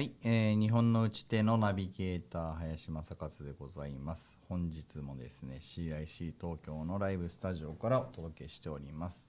[0.00, 4.38] はい、えー、日本の打ち手のナビゲーター林正和でございます。
[4.48, 9.28] 本日もですね CIC 東京のライブスタジオからお届けしております。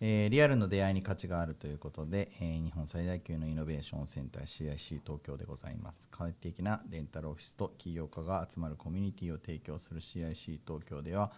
[0.00, 6.08] えー、リアルの出会いに価値があるということで、えー、日本最大級のイノベーションセンター CIC 東京でございます。
[6.12, 11.32] 快適なレンタルオフィスと起業家が集まるコミュニティを提供する CIC 東京では、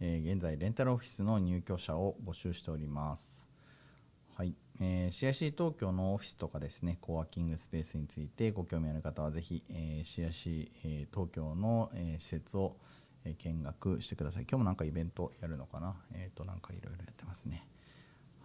[0.00, 3.47] え、現在レンタルオフィスの入居者を募集しております。
[4.80, 12.76] えー、CIC 東京のオフィスとかですね、コワーキングスペースについてご興味ある方はぜひ、えー、CIC、えー、東京の、えー、施設を、
[13.24, 14.42] え、見学してください。
[14.42, 15.96] 今日もなんかイベントやるのかな？
[16.14, 17.66] えっ、ー、と、なんかいろいろやってますね。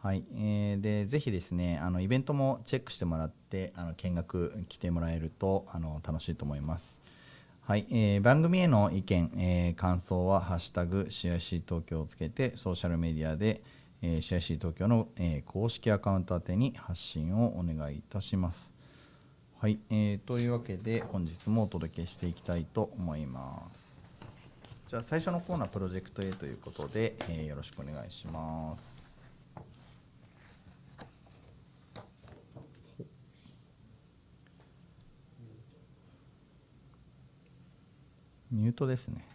[0.03, 7.01] はい、えー、でぜひですねあのイベントもチェックしてもらってあの見学来てもらえるとあの楽しいと思います。
[7.61, 13.63] はい、えー、番組への意見、えー、感想は「ハッシュタグ CIC 東京」をつけてソーシャルメディアで、
[14.05, 18.73] えー、CIC 東京の、えー、公式アカウント宛てに発信をお願いいたします。
[19.59, 24.03] はい、えー、というわけで本日もお届けしていきたいと思います。
[24.89, 29.41] じゃあ最初のコーナープロジェクト A ということで、えー、よろしくお願いします。
[38.51, 39.25] ミュートですね。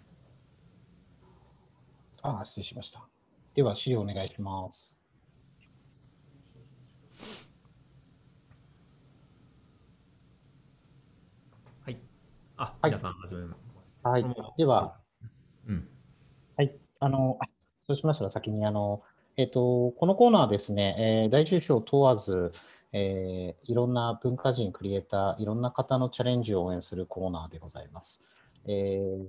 [2.21, 3.18] ああ、失礼しました。
[3.55, 4.99] では、資料お願いします。
[11.85, 11.99] はい。
[12.57, 13.69] あ、はい、皆さん、はじめまして。
[14.03, 14.25] はい。
[14.57, 14.99] では、
[15.67, 15.89] うん。
[16.57, 16.77] はい。
[17.01, 17.39] あの、
[17.87, 19.03] そうしましたら先に、あの、
[19.37, 22.53] えっ、ー、と、このコーナーですね、えー、大中小問わず、
[22.93, 28.25] えー、いろんな文化人、クリエイター、いろんな方のチャレンジを応援するコーナーでございます。
[28.67, 29.27] えー、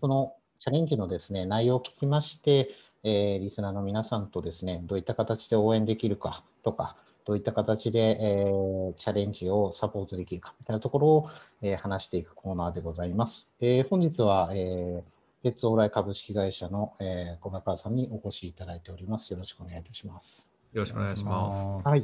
[0.00, 2.70] このチャレンジのですね、内容を聞きまして、
[3.02, 11.30] えー、リスナーの皆さんとですね、どういった形で応援できるかとか、どういった形で、えー、チャレンジをサポートできるかみたいなところを、
[11.62, 13.52] えー、話していくコーナーでございます。
[13.60, 15.02] えー、本日は、えー、
[15.42, 19.32] レッツオーライ株式会社の、えー、小中さんにお越しいただいております。
[19.32, 20.52] よろしくお願いいたします。
[20.72, 21.88] よろしくお願いします。
[21.88, 22.00] はい。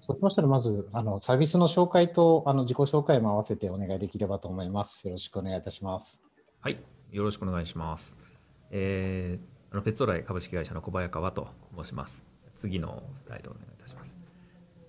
[0.00, 5.06] そうしましたら、まずあのサービスの紹介とあの自己紹介も合わせてお願いできればと思います。
[5.06, 6.22] よろしくお願いいたします。
[6.60, 6.78] はい、
[7.12, 8.27] よろしくお願いします。
[8.70, 12.22] えー、あのペッツオライ株式会社の小早川と申します。
[12.56, 14.14] 次のスライドお願いいたします。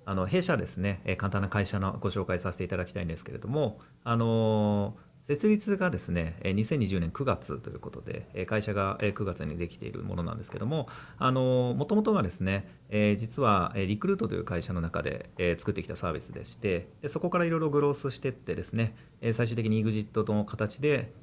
[0.05, 12.67] あの弊社ですね、え簡単な会社のご紹介させていただきたいんですけれども、あのー設立がですね、2020年9月ということで、会社が9月にできているものなんですけども、もともとがですね、
[13.15, 15.29] 実はリクルートという会社の中で
[15.59, 18.95] 作ってきたサービスでして、そこからいろいろグロースしていってですね、
[19.33, 21.13] 最終的に EXIT の形で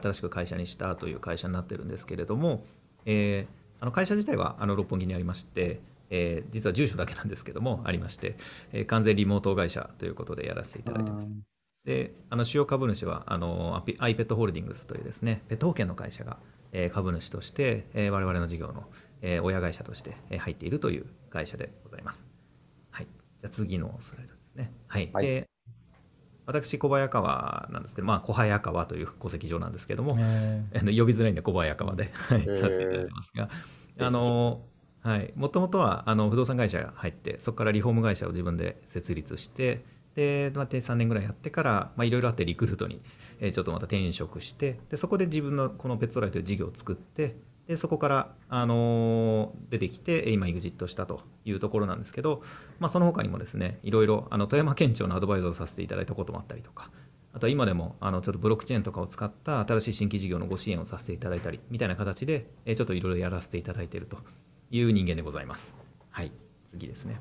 [0.00, 2.64] 新しく会社にしたという会社になってるんですけれども、
[3.04, 5.80] 会社自体は六本木にありまして、
[6.50, 8.38] 実は住所だけなんですけどもありまして、
[8.86, 11.49] 完全リモート会社ということでやらせていただいてます。
[11.84, 16.38] であの主要株主はあの iPet ホールディングスというですねペット保険の会社が、
[16.72, 18.84] えー、株主として、えー、我々の事業の、
[19.22, 22.26] えー、親会社として、えー、入っているという会社でございます。
[22.90, 24.72] はい、じゃあ次のスライドですね。
[24.88, 25.50] はい、はい、で
[26.50, 30.16] 私、小早川なんですけど、まあ、小早川という戸籍上なんですけども、
[30.74, 33.48] 呼びづらいんで小早川でさせていただきますが、
[33.98, 34.62] あの
[35.02, 43.00] はい、もともとはあの不動産会社が入って、そこからリフォーム会社を自分で設立して、で、まあ、3年ぐらいやってからいろいろあってリクルートに、
[43.40, 52.42] ちょっとまた転職してでそこで自分のこのペットライという事業を作ってでそこから、あの、出てきて今 EXIT したというところなんですけど、
[52.80, 56.90] まあ、その他にもですねいろいろあの富山県庁のアドバイザーをさせていただいたこともあったりとか
[57.32, 64.18] あとは今でもあのちょっとブロックチェーンとかを使った新しい新規事業のご支援をさせていただいたりみたいな形で、ちょっといろいろやらせていただいていると
[64.70, 65.72] いう人間でございます。
[66.10, 66.32] はい
[66.66, 67.20] 次ですね。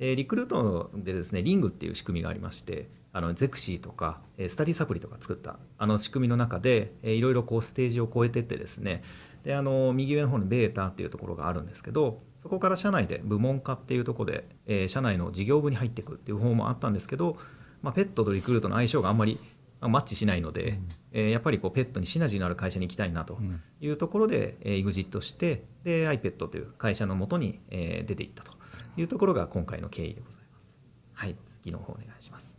[0.00, 9.02] えリクルートでですねリングっていう仕組みがありましてあのゼクシーとかスタディサプリとか作ったあの仕組みの中でいろいろこうステージを超えてってですね
[9.44, 17.36] であの右上の方にベータっていうところがあるんですけどそこから社内で部門化っていうところで、えー、社内の事業部に入っていくっていう方もあったんですけど、
[17.82, 19.38] まあ、ペットとリクルートの相性があんまり
[19.80, 23.38] マッチしないので、うん、えー、やっぱりこうペットにシナジーのある会社に行きたいなと
[23.80, 28.57] いうところで、うん、えー、EXIT してで iPet という会社のもとに、えー、出ていったと
[29.00, 30.72] いうところが今回の経緯でございます。
[31.12, 32.56] はい、次の方お願いします。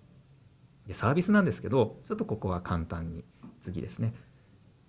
[0.88, 3.24] でサービスなんですけど、ちょっとここは簡単に
[3.62, 4.14] 次ですね。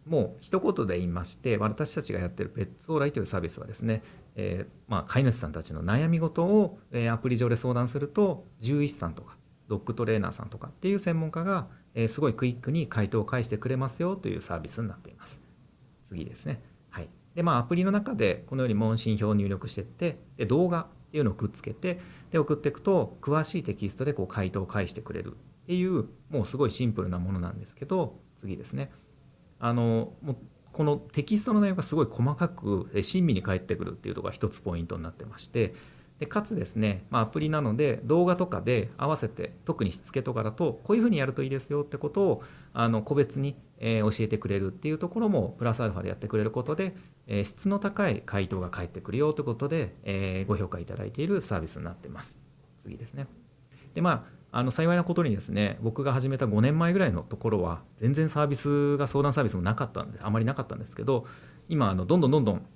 [0.07, 4.03] もう一言で言いまして、私たちがやってるペッツオーライというサービスはですね、
[4.35, 9.37] えー、まあ、飼い主さんたちの悩み事を、えー、アプリ上で相談すると、獣医師さんとか、
[9.69, 15.41] ドッグトレーナーさんとかっていう専門家が、えー、すごいクイックに回答を返してくれますよというサービスになっています。
[16.09, 16.63] 次ですね。
[16.89, 17.09] はい。
[17.35, 25.37] で、まあ、アプリの中でこのように問診票を入力していって、で動画っていうのをくっつけてで送っていくと詳しいテキストでこう回答を返してくれる。
[25.65, 28.91] っていうもうすごいシンプルなものなんですけど次ですね。
[29.61, 30.37] あのもう
[30.73, 35.75] このテキストの内容がすごい細かく親身に返ってくるっていうところが一つポイントになってまして
[36.21, 42.43] でかつですね、まあ、アプリなので動画とかで合わせて特にしつけとかだとこういうふうにやるといいですよってことを
[42.73, 46.95] あの個別に、え、教えてくれるっていうところもプラスアルファでやってくれることで、
[47.27, 52.39] え、質の高い回答が返ってくるよということで、え、ご評価いただいているサービスになってます。
[52.83, 53.27] 次ですね。
[53.95, 61.27] でまああの幸いなことにですね僕が始めた5年前ぐらいのところは全然サービスが相談サービスもなかったんであまりなかったんですけど
[61.69, 62.67] 今あのどんどんどんどん、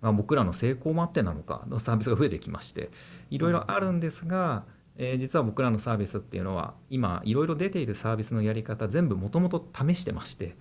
[0.00, 2.90] まあ、僕らの成功もあってなのかのサービスが増えてきまして
[3.30, 4.64] いろいろあるんですが、
[4.98, 10.56] えー、実は僕らのサービスっていうのは今いろいろ出ているサービスのやり方全部もともと試してまして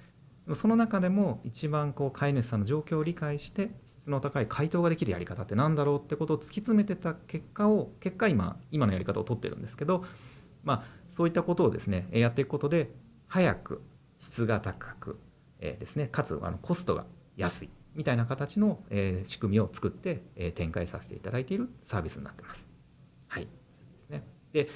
[0.54, 10.06] その中でも一番こう飼い主さんの状況を理解して質の高い回答ができるやり方って何だろうってことを突き詰めてた結果を結果今今のやり方を取ってるんですけど
[10.66, 12.92] まあ、そういったことをですねやっていくことで
[13.28, 13.82] 早く
[14.20, 15.20] 質が高く、
[15.60, 17.06] えー、ですねかつあのコストが
[17.38, 22.75] 安いみたいな形の、えー、仕組みを作って、えー、展開させていただいているサービスになってます。
[24.56, 24.70] で、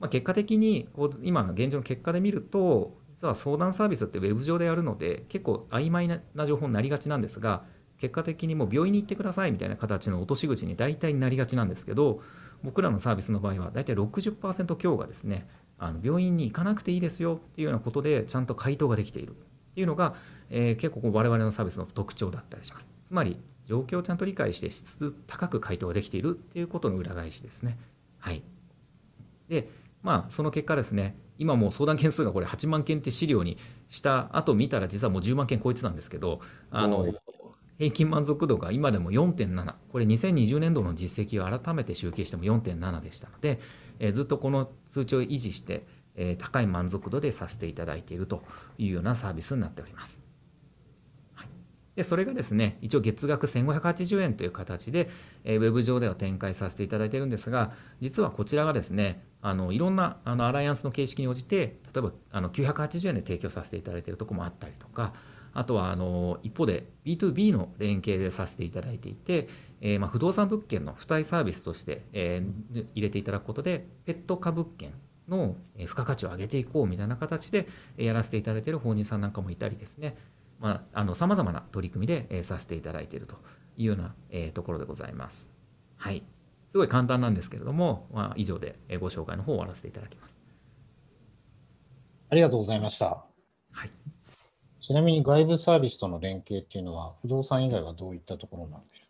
[0.00, 7.64] まあ、結果的にこう今の現状の結果で見ると実は相談サービスってウェブ上でやるので結構曖昧な情報になりがちなんですが
[7.98, 12.22] 結果的にもう病院に行ってくださいみたいな形の落とし口に大体なりがちなんですけど
[12.64, 15.46] 僕らのサービスの場合は大体60%強がですね
[15.78, 19.32] あの病院に行かなくていいですよっていうようなことでちゃんと回答ができている。
[19.32, 19.34] っ
[19.76, 20.14] ていうのが、
[20.48, 22.88] えー、結構我々のサービスの特徴だったりします。
[23.04, 27.78] つまり状況をちゃんと理解して質高く回答ができているっていうことの裏返しですね。
[28.18, 28.42] はい。
[29.48, 29.68] で
[30.02, 33.58] まあその結果ですね今もう相談件数がこれ8万件って資料に
[33.88, 36.40] した後見たら実はもう10万件超えてたんですけど
[36.70, 37.14] あの
[37.78, 43.60] 平均満足度が今でも4.7これ2020年度の実績を改めて集計しても4.7でしたので、
[43.98, 48.42] えー、ずっとこの数値を維持して、えー、高い満足度でさせていただいていると
[48.78, 50.25] いうようなサービスになっております。
[51.96, 55.08] でそれがですね一応月額1580円という形で、
[55.44, 65.14] えー、ウェブ上では展開させていただいているんですが実はこちらがですねあのいろんなあのアライアンスの形式に応じて例えばあの980円で提供させていただいているところもあったりとか
[65.54, 69.48] あとはあの一方で B2B の連携でさせていただいていて、
[69.80, 74.92] えー、ま不動産物件の付帯サービスとして、えー、入れていただくことでペット化物件
[75.28, 77.66] の付加価値を上げていこうみたいな形で
[77.96, 80.16] やらせていただいている法人さんなんかもいたりですね。
[80.60, 83.36] さまざ、まな取り組みで、えさせていただいていると
[83.76, 85.48] いうような、えところでございます。
[85.96, 86.22] はい。
[86.68, 90.38] すごい簡単なんですけれども、まあ、以上でご紹介の方を終わらせていただきます。
[92.28, 93.24] ありがとうございました。
[93.70, 93.90] はい。
[94.80, 99.04] ちなみに外部サービスとの連携っていうのは、不動産以外はどういったところなんでしょ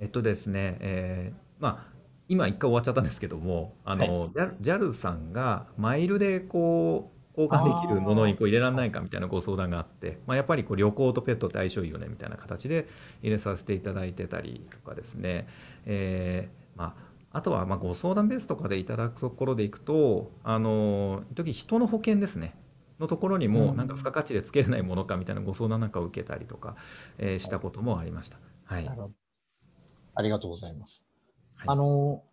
[0.00, 0.04] う？
[0.04, 1.98] えっとですね、えー、まあ、
[2.28, 4.30] 今一回終わっちゃったんですけども、あの、はい、
[4.60, 12.88] JAL さんがマイルでこう、交換できるものにこう入れられないかみたいなご相談があって、まあ、やっぱりこう旅行とペットって相性いいよねみたいな形で
[13.22, 15.46] 入れさせていただいてたりとかですね、
[15.86, 16.96] えー、ま
[17.32, 22.54] あ、あとはまご相談ベースとかでいただくところでいくと、あの時人の保険ですね。
[22.98, 26.74] のところにもなんか付加価値でつけれないものかみたいなご相談なんかを受けたりとか、
[27.18, 28.38] えー、したこともありました。
[28.64, 28.90] はい、
[30.14, 31.06] ありがとうございます。
[31.54, 32.24] はい、あの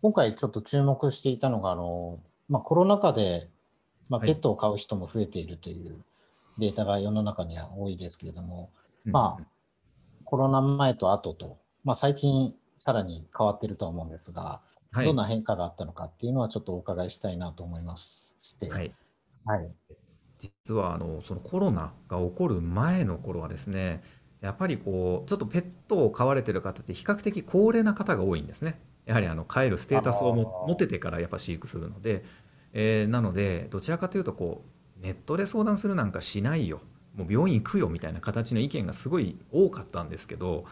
[0.00, 3.50] 今回ちょっと注目していたのがあの、まあ、コロナ禍で、
[4.08, 5.96] まあ、ペットを飼う人も増えているという
[6.58, 8.70] データが世の中には多いですけれども、
[9.04, 9.44] まあ、
[10.24, 14.60] コロナ前と後と、まあ、最近さらに変わっていると思うんですが、
[14.92, 18.26] はい、どんな変化があったのかっていうのはちょっとお伺いしたいなと思いまし
[18.60, 18.68] て。
[18.68, 18.92] はい、
[19.44, 19.68] はい。
[20.38, 24.02] 実はあのそのコロナが起こる前の頃はですね
[24.42, 28.78] やっぱりこうちょっとペットを飼われてる方って比較的高齢な方が多いんですね。
[29.06, 32.24] やはりあの飼えるステータスを持ててからやっぱ飼育するので、
[32.74, 34.62] えー、なのでどちらかというとこ
[35.00, 36.80] うネットで相談するなんかしないよ
[37.14, 40.64] もう病院行くよみたいな形の意見がすごい多かったんですけど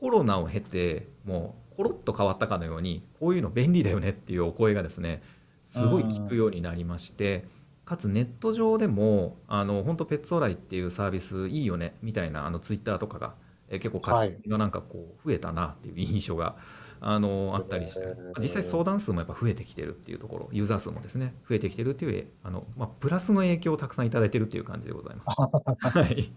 [0.00, 5.22] コロナを経てもうコロッと変わったかのようにこういうの便利だよねっていうお声がですね
[5.66, 7.44] すごい聞くようになりまして。
[7.88, 13.32] かつネット上でもあの本当ペッツオライっていうサービスいいよねみたいなあのツイッターとかが、
[13.70, 16.56] え結構書き込みがなんかこう増えたなっていう印象が
[17.00, 18.00] あのあったりして、
[18.40, 25.22] 実際相談数もやっぱ増えてきてるっていうところユーザー数もですね増えてきてるっていうあの、まあ、プラスの影響をたくさんいただいてるっていう感じでございま
[25.82, 25.88] す。
[25.98, 26.32] はい、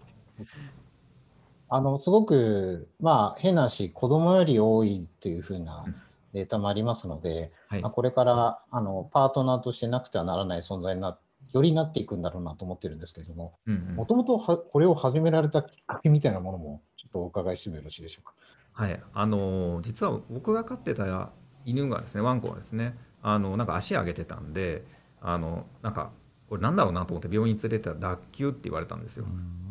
[1.68, 5.84] あのすごくまあ変なし子供より多いっていうふうな
[6.32, 13.58] データもありますので、はい、まあ、これからあのパートナーとしてなくてはならない存在になってよりなっていくんだろうなと思ってるんですけれども、
[13.94, 18.32] もともとこれを始められたきっかけみたいなものも、ちょっとお伺いしてもよろしいでしょうか？
[18.72, 21.30] はい、あの実は僕が飼ってた
[21.64, 24.84] 犬がですねワンコがですねあのなんか足上げてたんで
[25.20, 26.10] あのなんか
[26.48, 29.24] これなんだろうなと思って病院に連れてったら脱臼って言われたんですよ。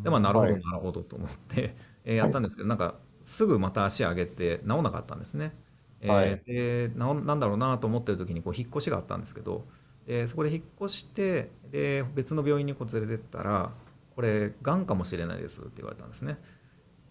[0.03, 5.53] でまあなるほど、はいなるほどと思って、 えーやったんですけど、なんかすぐまた足上げて治んなかったんですね。
[5.99, 9.67] えーはいで治んなんだろうなと思ってる時にこう引っ越しがあったんですけど
[10.07, 13.71] でそこで引っ越してで別の病院にこう連れてったら
[14.15, 16.39] これがんかもしれないですって言われたんですね。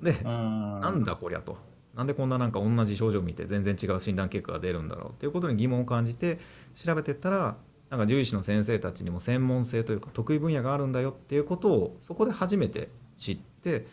[0.03, 1.70] で、うんなんだこりゃと。
[1.95, 6.39] なんでこんななんか同じ症状を見て全然違う診断結果が出るんだろうっていうことに疑問を感じて
[6.75, 7.57] 調べてったら
[7.91, 13.87] なんか獣医師の先生たちにも専門性というか得意分野があるんだよっていうことをそこで初めて知って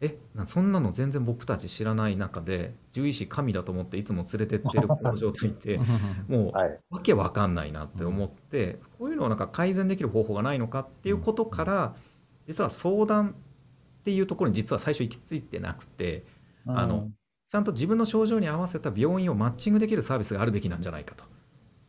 [0.00, 5.78] えなそんなの全然僕たち知らない中で獣医師神だと思っていつも連れてってるこの状態って
[6.28, 6.78] もうはい。
[6.90, 11.96] わけわかんないなって思って、こういうのをなんか改善できる方法がないのかっていうことから、
[12.46, 16.24] 実は相談っていうところに実は最初行き着いてなくて
[16.66, 17.10] あの
[17.48, 21.24] ちゃんと自分の症状に合わせた病院をマッチングできるサービスがあるべきなんじゃないかと。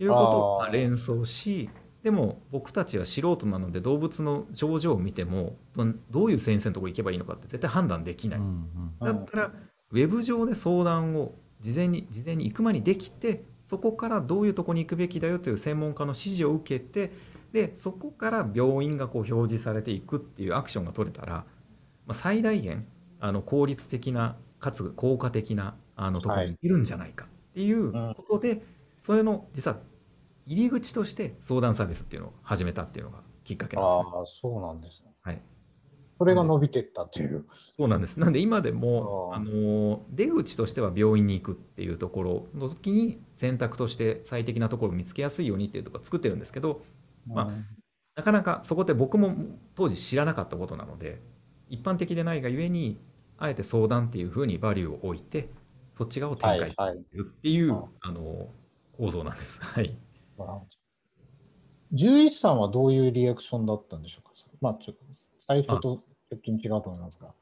[0.02, 1.70] いうことを連想し
[2.04, 8.40] でも僕たちは素人なので動物の症状を見てもどどういう先生のところに行けばいいのかって絶対判断できない。
[8.40, 9.52] うんだったら、
[9.92, 17.12] ウェブ上で相談を事前に事前に行く前にできてそこからどういうとこに行くべきだよという専門家の指示を受けて
[17.52, 21.46] でそこから病院がこう表示されていくっていうアクションが取れたら、ま
[22.10, 22.88] あ、最大限
[23.20, 28.62] あの効率的なかつ効果的なあのところにいるんじゃないかっていうことで、
[29.02, 29.78] それの実は
[30.46, 34.12] 入り口として相談サービスっていうのを始めたっていうのがきっかけなんですね。
[34.16, 35.12] ああ、そうなんですね。
[35.22, 35.42] はい
[36.20, 37.46] それが伸びてったっていう。
[37.78, 38.20] そうなんです。
[38.20, 46.82] なんで今でも、あの出口としては病院に行くっていうところの時に選択として最適なところを見つけやすいようにっていうところを作ってるんですけど、
[47.26, 47.66] まあうん
[48.20, 49.34] なかなかそこって僕も
[49.76, 51.22] 当時知らなかったことなので、
[51.70, 53.00] 一般的でないがゆえに、
[53.40, 55.50] あえて相談っていうふうにバリューを置いて、
[55.98, 57.18] そっち側を展開して。
[57.18, 58.50] るっていう、ああの
[58.98, 59.60] 構造なんです。
[59.64, 59.98] はい。
[61.92, 64.32] 獣医師さんはどういうリアクションだったんでしょうか？
[64.62, 65.04] まあ、ちょっと
[65.38, 67.34] 最初と直近違うと思いますが。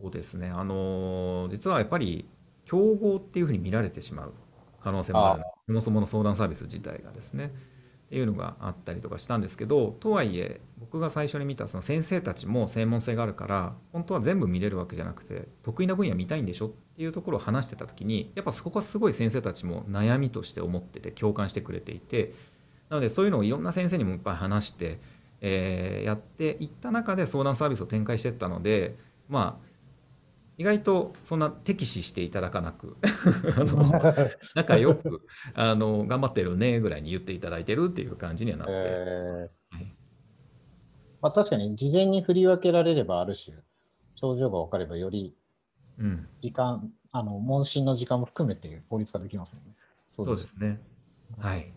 [0.00, 0.48] そうですね。
[0.48, 2.28] あの実はやっぱり
[2.64, 4.32] 競合っていうふうに見られてしまう
[4.80, 5.44] 可能性もある。
[5.66, 7.52] そもそもの相談サービス自体がですね。
[8.10, 22.34] っていうのがあったりとかしたんですけど、とはいえ僕が最初に見たその先生たちも専門性があるから、本当は全部見れるわけじゃなくて、得意な分野見たいんでしょっていうところを話してた時に、やっぱそこはすごい先生たちも悩みとして思ってて共感してくれていて、
[22.88, 24.98] なのでそういうのをいろんな先生にもいっぱい話して、
[25.40, 28.96] えーやっていった中で相談サービスを展開してったので、
[29.28, 29.69] まあ、
[30.60, 32.98] 意外とそんな敵視していただかなく
[33.56, 33.90] あの
[34.54, 35.22] 仲良く
[35.54, 39.92] あの頑張ってるねぐらいに言っていただいてるっていう感じにはなって、えーはい
[41.22, 43.56] まあ、確かに事前に振り分けられればある種、
[44.16, 45.34] 症状が分かればより
[45.98, 49.74] うん、時間、あの問診の時間も含めて効率化できますもんね。
[50.14, 50.78] そうですね。
[51.38, 51.72] はい。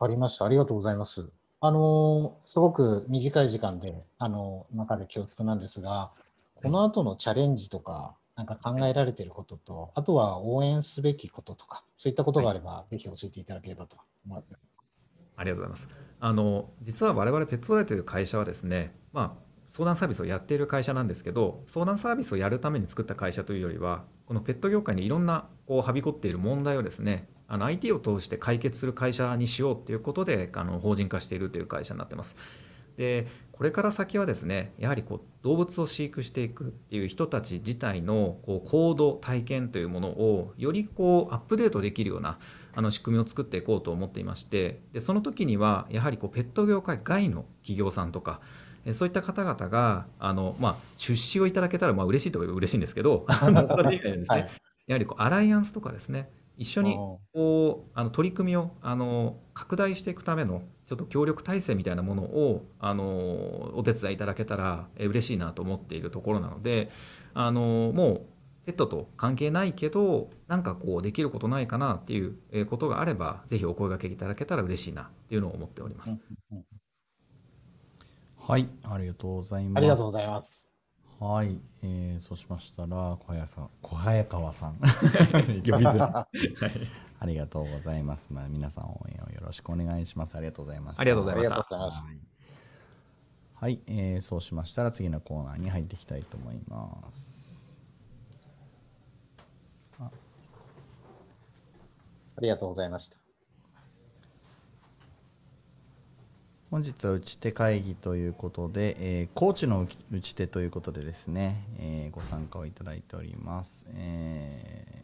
[0.00, 0.44] ありました。
[0.44, 1.28] ありがとうございます。
[1.60, 6.10] あのーすごく短い時間で、あのー中で恐縮なんですが、
[6.64, 15.06] この後のチャレンジとか、なんか考えられていることと、あとは応援すべきこととか、そういったことがあれば、ぜひ教えていただければと思っております。
[15.36, 15.88] ありがとうございます。
[16.20, 32.36] あの実は我々ペットダイという会社はですね、まあ、相談サービスをやっている会社なんですけど、相談サービスをやるために作った会社というよりは、このペット業界にいろんなこうはびこっている問題をですね、あの IT を通して解決する会社にしようということであの法人化しているという会社になってます。
[32.96, 42.38] でこれから先はですねやはりこう動物を飼育していくっていう人たち自体のこう行動体験というものをよりこうアップデートできるような
[42.74, 48.40] あの仕組みを作っていこうと思っていましてでその時にはやはりこうペット業界外の企業さんとか
[48.84, 54.50] えそういった方々があの、まあ、出資をいただけたらまあ嬉しいといえば嬉しいんですけど それ以外にですね、はい。
[54.86, 56.94] やはりこうアライアンスとかですね一緒に
[57.32, 63.04] こうあの取り組みをあの拡大していくためのちょっと協力体制みたいなものをあの
[63.74, 66.90] お手伝いいただけたらえ嬉しいなと思っているところなので
[67.32, 68.26] あのもう
[68.66, 76.16] ペットと関係ないけどなんかこうできることないかなっていうえことがあればぜひお声掛けいただけたら嬉しいなっていうのを思っております。
[78.38, 79.78] はい、ありがとうございます。
[79.78, 80.73] ありがとうございます。
[81.24, 86.34] はい、えー、そうしましたら小早さん、小早川さん、 呼びづらいはい
[87.18, 88.30] ありがとうございます。
[88.30, 90.36] まあ、皆さん応援をよろしくお願いします。
[90.36, 91.00] ありがとうございました。
[91.00, 92.34] ありがとうございましたありがとうございます。
[93.54, 97.80] はい、えーそうしましたら次のコーナーに入っていきたいと思います。
[102.36, 103.23] ありがとうございました。
[106.74, 113.86] 本日は打ち手会議ということで、えー、コーチの打ち手ということでですね、えーご参加をいただいております。
[113.94, 114.96] え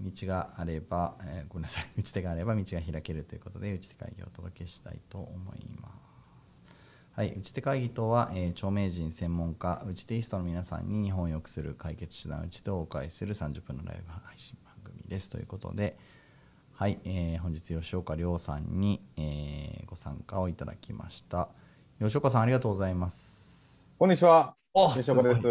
[0.00, 5.90] ー道があれば、えーごめんなさい、 打ち手があれば道が開けるということで、打ち手会議をお届けしたいと思いま
[6.48, 6.62] す。
[7.12, 15.28] はい、打ち手会議とは、えー著名人、専門家、打ち手イストの皆さんに日本を良くする解決手段、打ち手をお返しする30分のライブ配信番組です。
[15.28, 15.98] ということで、
[16.78, 21.48] はい、えー本日吉岡亮さんに、えーご参加をいただきました。
[22.00, 23.90] 吉岡さん、ありがとうございます。
[23.98, 24.54] こんにちは。
[24.72, 25.42] お吉岡です。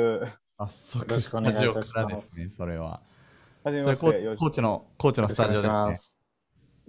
[0.57, 3.01] 早速、よろしくお願いいたしますね、それは。
[3.61, 4.35] はじめまして。
[4.37, 5.93] コーチの、コーチのスタジオですね。
[5.95, 6.17] す。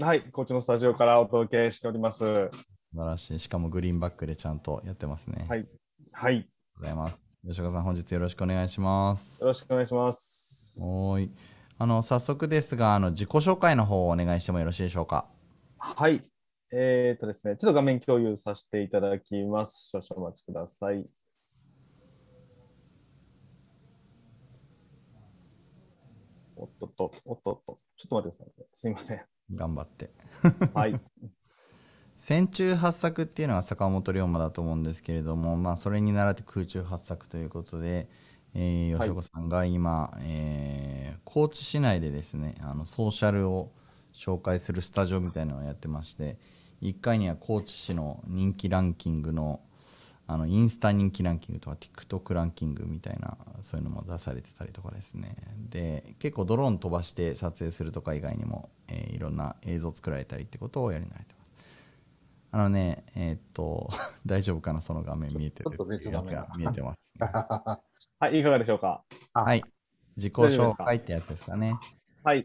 [0.00, 2.18] はい、こっちのスタジオからお届けしております。
[2.18, 2.50] 素
[2.95, 3.40] 晴らしい。
[3.40, 5.47] しかもグリーンバックでちゃんとやってますね。
[5.49, 5.66] はい
[6.12, 6.42] はい、よ
[6.76, 7.18] うございます。
[7.45, 9.42] 吉岡さん、本日よろしくお願いします。
[9.42, 10.78] ろしくお願いします。
[10.80, 11.58] おーい。
[11.80, 15.28] あの、早速ですが、あの、自己紹介の方をお願いしてもよろしいでしょうか？
[15.78, 16.20] はい。
[16.73, 19.90] えっ、とですね、ちょっと画面共有させていただきます。
[19.90, 21.06] 少々お待ちください。
[26.56, 28.66] おっとっと、おっとっと、ちょっと待ってくださいね。
[28.75, 29.20] すみません。
[29.54, 30.11] 頑張って。
[30.75, 31.00] はい。
[32.16, 38.08] 戦中八作っていうのは坂本龍馬だと思うんですけれども、まあ、それに倣って空中八作ということで、
[38.55, 39.09] えーはい。
[39.09, 43.71] 吉岡さんが今、えー高知市内でですねあのソーシャルを
[44.14, 46.38] 紹介するスタジオみたいなのをやってまして
[46.81, 49.61] 1回には高知市の人気ランキングの
[50.26, 55.37] あのインスタ人気ランキングとか TikTok ランキングみたいなそういうのも出されてたりとかですね。
[55.71, 61.38] で結構ドローン飛ばして撮影するとか以外にも、えーいろんな映像作られたりってことをやり慣れてます
[62.50, 63.88] あのねえーっと
[64.26, 64.81] 大丈夫かな？
[64.81, 66.99] その画面見えてるちょっと別画面が見えてます、
[68.21, 69.05] はい、いかがでしょうか？
[69.35, 69.62] はい
[70.17, 71.76] 自己紹介ってやつですかね
[72.25, 72.45] はい。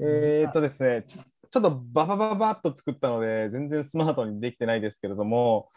[0.00, 5.68] えーっとですね、ちょちょっとババババッと作ったので、全然スマートにできてないですけれども、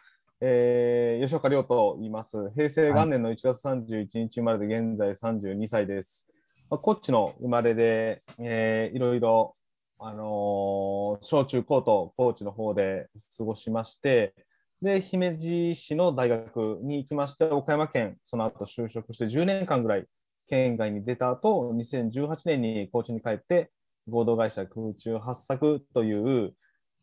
[0.41, 2.49] えー吉岡亮と言います。
[2.55, 6.27] 平成元年の1月31日生まれで現在32歳です。
[6.71, 9.55] まあ、こっちの生まれで、えーいろいろ、
[9.99, 13.07] あの小中高と高知の方で
[13.37, 14.33] 過ごしまして、
[14.81, 20.05] で、姫路市の大学に行きまして、岡山県、その後就職して10年間ぐらい
[20.47, 23.71] 県外に出た後、2018年に高知に帰って、
[24.07, 26.13] 合同会社空中八作とい
[26.45, 26.53] う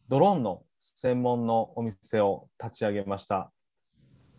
[0.08, 3.50] ドローンの専門のお店を立ち上げました。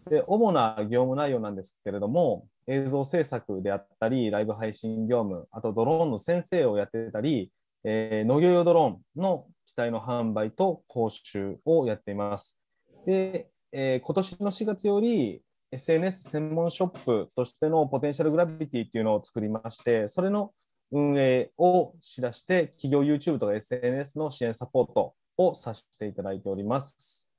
[0.09, 7.51] で主な業務内容なんですけれども、映像制作であったり、ライブ配信業務、あとドローンの先生をやってたり、
[7.85, 12.59] えー農業用ドローンの機体の販売と講習をやっています。
[13.05, 20.51] で、えー今年の4月より SNS 専門ショップとしてのポテンシャルグラビティっていうのを作りまして、それの
[20.91, 27.31] 運営をしだして、企業 YouTube とか SNS の支援サポートをさせていただいております。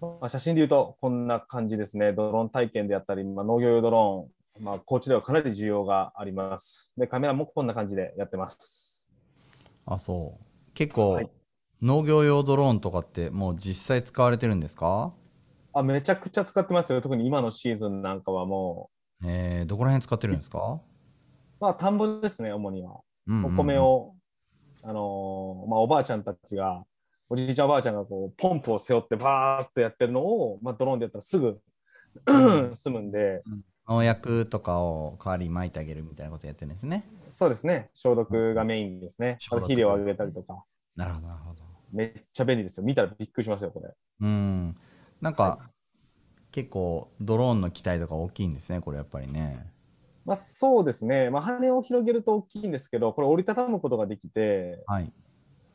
[0.00, 2.12] まあ、写真で言うと、こんな感じですね。
[2.12, 6.92] ドローン体験であったり、まあ、農業用ドローン、まあ、高知ではかなり需要があります。
[6.96, 8.87] で、カメラもこんな感じでやってます。
[9.90, 10.44] あそう。
[10.74, 11.30] 結構、はい。
[11.80, 15.14] 農業用ドローンとかってもう実際使われてるんですか？
[15.72, 17.00] あめちゃくちゃ使ってますよ。
[17.00, 18.90] 特に今のシーズンなんかはも
[19.24, 20.80] えー、どこら辺使ってるんですか、う、
[21.60, 23.00] まあ、田んぼですね、主には。
[23.26, 23.54] うんうんうん。
[23.54, 24.14] お米を、
[24.82, 26.84] あのーまあ、おばあちゃんたちが、
[27.28, 31.60] おじいちゃんおばあちゃんがこうポンプを背負ってバーっとやってるのを、まあ、ドローンでやったらすぐ
[32.74, 33.42] 済むんで、
[33.88, 37.04] 農薬とかを代わりに撒いてあげるみたいなことやってるんですね。
[37.30, 39.38] そうですね、消毒がメインですね。
[39.46, 41.62] あと肥料をあげたりとか、なるほどなるほど。
[41.92, 42.84] めっちゃ便利ですよ。
[42.84, 43.94] 見たらびっくりしますよ、これ。
[44.20, 44.76] うん。
[45.20, 45.58] なんか、
[46.52, 49.66] 結構ドローンの機体とか大きいんですねこれやっぱりね。
[50.24, 55.12] まあ、そうですね、まあ、羽を広げると大きいんですけど、これ折りたたむことができて、はい。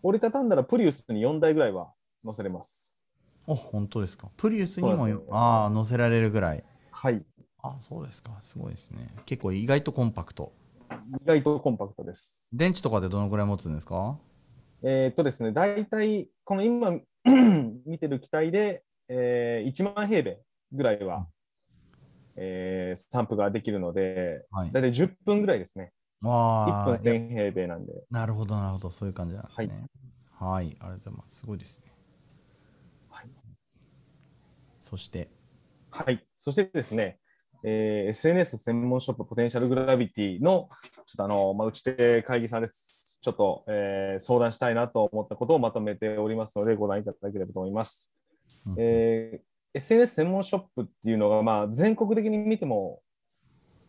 [0.04, 1.92] 折りたたんだらプリウスに4台ぐらいは
[2.24, 3.08] 乗せれます。
[3.48, 4.30] お本当ですか。
[4.38, 6.64] プリウスにもああ乗せられるぐらい。
[6.92, 7.24] はい。
[7.64, 8.38] あそうですか。
[8.42, 9.10] すごいですね。
[9.26, 10.52] 結構意外とコンパクト。
[11.22, 12.50] 意外とコンパクトです。
[12.56, 14.18] 電池とかでどのくらい持つんですか？
[14.84, 17.00] えーっとですね、大体、この今
[17.86, 20.42] 見てる機体で、えー1万平米
[20.74, 21.28] ぐらいは、
[22.36, 24.72] えースタンプができるので、はい。
[24.74, 25.94] 大体10分ぐらいですね。
[26.22, 27.94] 1分わあ1000平米なんで。
[28.10, 28.92] なるほどなるほど。
[28.92, 29.86] そういう感じなんですね。
[30.38, 31.36] はい、ありがとうございます。
[31.38, 31.86] すごいですね。
[33.10, 33.30] はい。
[34.82, 35.30] そして。
[35.92, 36.26] はい。
[36.36, 37.20] そしてですね、
[37.64, 40.68] えー SNS 専門ショップポテンシャルグラビティの、
[41.06, 43.20] ちょっとあの、まあ、打ち手会議さんです。
[43.22, 48.12] ちょっと、えー相談したいなと思ったことをまとめておりますので、ご覧いただければと思います。
[48.68, 53.02] うんえー SNS 専門ショップっていうのが、まあ、全国的に見ても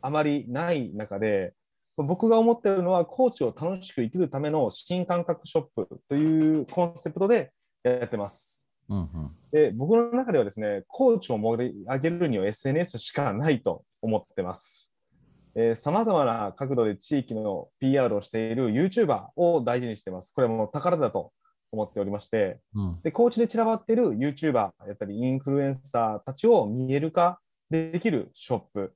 [0.00, 1.52] あまりない中で、
[1.96, 8.63] 僕が思っているのは、コーチを楽しく生きるための新感覚ショップというコンセプトでやってます。
[8.88, 9.30] うんうん。
[9.52, 14.92] で僕の中ではですね、コーチを盛り上げるには SNS しかないと思ってます。
[15.76, 20.32] さまざまな角度で地域の PR をしている YouTuber を大事にしています。
[20.34, 21.32] これはもう宝だと
[21.70, 28.94] 思っておりまして、うん、で高知で散らばっている YouTuber やったりインフルエンサーたちを見える化できるショップ。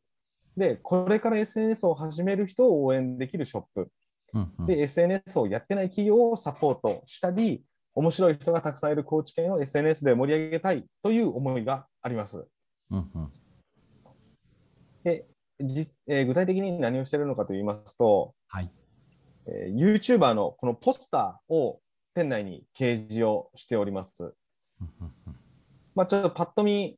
[0.57, 3.89] でこれから SNS を始める人を応援できるショップ、
[4.35, 7.63] うんうん、で SNS をやってない企業をサポートしたり
[7.99, 12.47] 面白い人がたくさんいる高知県を SNS で盛り上げたいという思いがあります。
[12.91, 13.31] うんうん、
[15.03, 15.27] で
[15.61, 18.71] 実えー、具体的に何をしているのかといいますと、はい
[19.47, 21.81] えー、YouTuber のこのポスターを
[22.15, 24.33] 店内に掲示をしております。
[25.97, 26.97] まあ、ちょっとパッと見、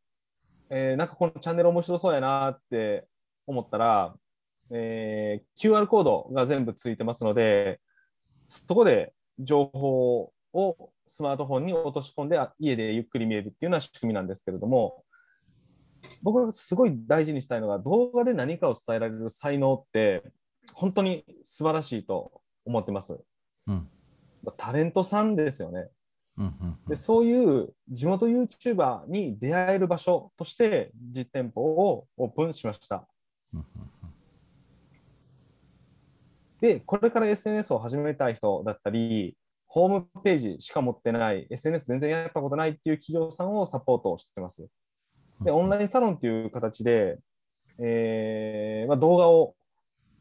[0.68, 3.08] えー、なんかこのチャンネル面白そうやなって
[3.46, 4.14] 思ったら、
[4.70, 7.80] えー、QR コードが全部ついてますので、
[8.48, 10.32] そこで情報を
[11.06, 15.04] スマートフォンに落とし込んで家でゆっくり見えるっていうような仕組みなんですけれども、
[16.22, 20.22] 僕がすごい大事にしたいのが動画で何かを伝えられる才能って
[20.72, 23.18] 本当に素晴らしいと思ってます。
[23.66, 23.88] うん、
[24.56, 25.88] タレントさんですよね。
[26.88, 33.06] でそういう地元 YouTuber に出会える場所として実店舗をオープンしました。
[36.60, 39.36] で、これから SNS を始めたい人だったり、
[39.72, 44.66] ホームページしか持ってない、SNS 全然やったことないっていう企業さんをサポートしてます。
[45.42, 47.18] で、オンラインサロンっていう形で、
[47.78, 49.54] えーまあ、動画を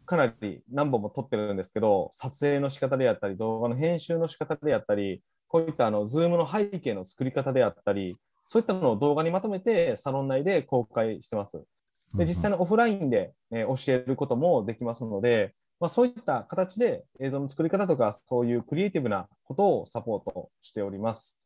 [0.06, 11.64] かなり何本も撮ってるんですけど、撮影の仕方であったり、動画の編集の仕方であったり、こういったあの Zoom の背景の作り方であったり、そういったのを動画にまとめてサロン内で公開してます。
[12.14, 21.38] で実際のオフラインで、ね、教えることもできますので、まあ、そういった形で映像の作り方とか、そういうクリエイティブなことをサポートしております。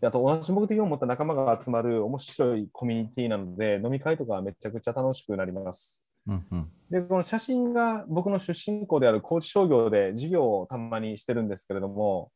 [0.00, 6.02] であと、同じ目的を持った仲間が集まる面白いコミュニティなので、飲み会とかめちゃくちゃ楽しくなります。
[6.26, 12.30] うんうん、で、この写真が僕の出身校である高知商業で授業をたまにしてるんですけれども、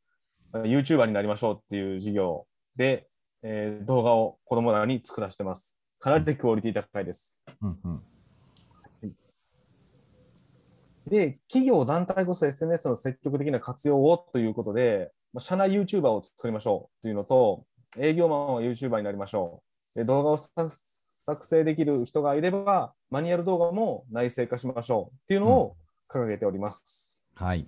[0.52, 3.08] YouTuber になりましょうっていう授業で、
[3.42, 5.80] えー、動画を子供らに作らせてます。
[5.98, 7.42] かなりクオリティ高いです。
[7.62, 8.02] うんうん
[11.06, 17.64] で、企業、団体こそ SNS の積極的な活用をということで、社内 YouTuber を作りましょうというのと、
[17.98, 19.62] 営業マンは YouTuber になりましょ
[19.94, 19.98] う。
[19.98, 25.76] で動画を作成できる人がいれば、マニュアル動画も内製化しましょうっていうのを
[26.08, 27.26] 掲げております。
[27.38, 27.66] うん、はい。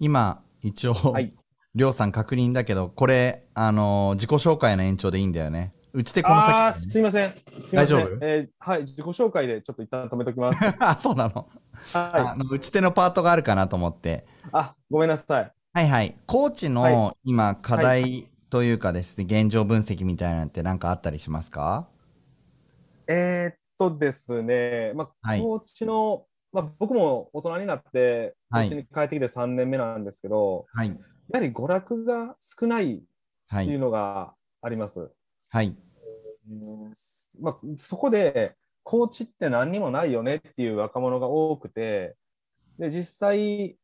[0.00, 1.32] 今、一応、はい、
[1.74, 5.72] りょうさん確認だけど、これ、あのー、自己紹介の延長でいいんだよね。
[5.96, 7.34] うちでこの先、ね、あすみません。
[7.60, 10.60] す大丈夫、えー、はい、自己紹介でちょっと一旦止めときます。
[10.82, 11.48] あ、そうなの。
[11.94, 12.20] はい。
[12.20, 14.26] あの打ち手のパートがあるかなと思って。
[14.50, 15.52] あ、ごめんなさい。
[15.72, 16.16] はいはい。
[16.26, 21.86] コーチの今、課題というかですね、はい、現状分析みたいなのって何かあったりしますか？
[23.06, 30.94] えー、っとですね、まあ、はい、コーチの、まあ、僕も大人になって、コーチに帰ってきて3年目なんですけど、はい、や
[31.34, 33.00] はり娯楽が少ないっ
[33.48, 35.12] ていうのがあります。
[35.54, 35.76] はい。
[37.40, 42.16] まあ、そこで、コーチって何にもないよねっていう若者が多くて、
[42.76, 43.76] で実際、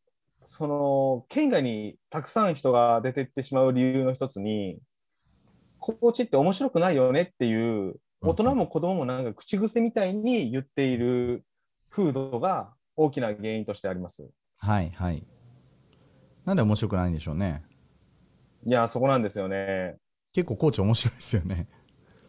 [0.44, 4.80] その県外にたくさん人が出てってしまう理由の一つに、
[5.78, 11.44] コーチって面白くないよねっていう、大人も子供もなんか口癖みたいに言っている
[11.88, 14.28] 風土が大きな原因としてあります。
[14.56, 15.24] はいはい。
[16.44, 17.62] なんで面白くないんでしょうね。
[18.66, 19.98] いや、そこなんですよね。
[20.32, 21.68] 結構コーチ面白いですよね。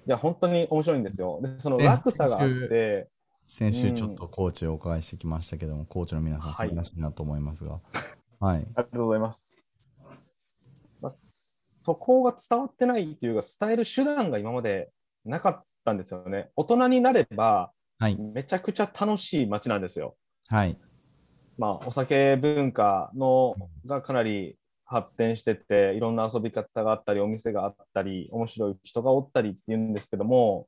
[0.07, 1.39] いや、本当に面白いんですよ。
[1.41, 3.09] で、その落差があって、
[3.47, 7.79] 先週ちょっとコーチをお伺いしてきましたけども、うん、コーチの皆さん、素晴らしいなと思いますが。
[8.39, 8.55] はい。
[8.55, 9.93] はい、ありがとうございます。
[11.01, 14.89] まあ、そこが伝わってないっていうか、伝える手段が今まで
[15.25, 16.49] なかったんですよね。
[16.55, 20.15] 大人になれば、はい、めちゃくちゃ楽しい街なんですよ。
[20.47, 20.79] はい。
[21.57, 24.57] まあ、お酒文化のがかなり
[24.91, 30.67] 発展してて、いろんな遊び方があったり、お店があったり、面白い人がおったりっていうんですけども、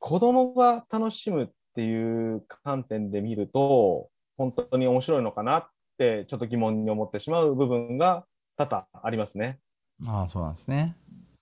[0.00, 8.26] 子供が楽しむっていう観点で見ると、本当に面白いのかなって、ちょっと疑問に思ってしまう部分が
[8.56, 9.60] 多々ありますね。
[10.04, 10.96] ああ、そうなんですね。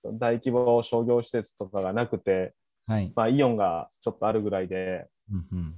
[0.05, 2.53] 大規模商業施設とかがなくて、
[2.85, 5.75] はいまあ、イオンがちょっとあるぐらいで、うんうん、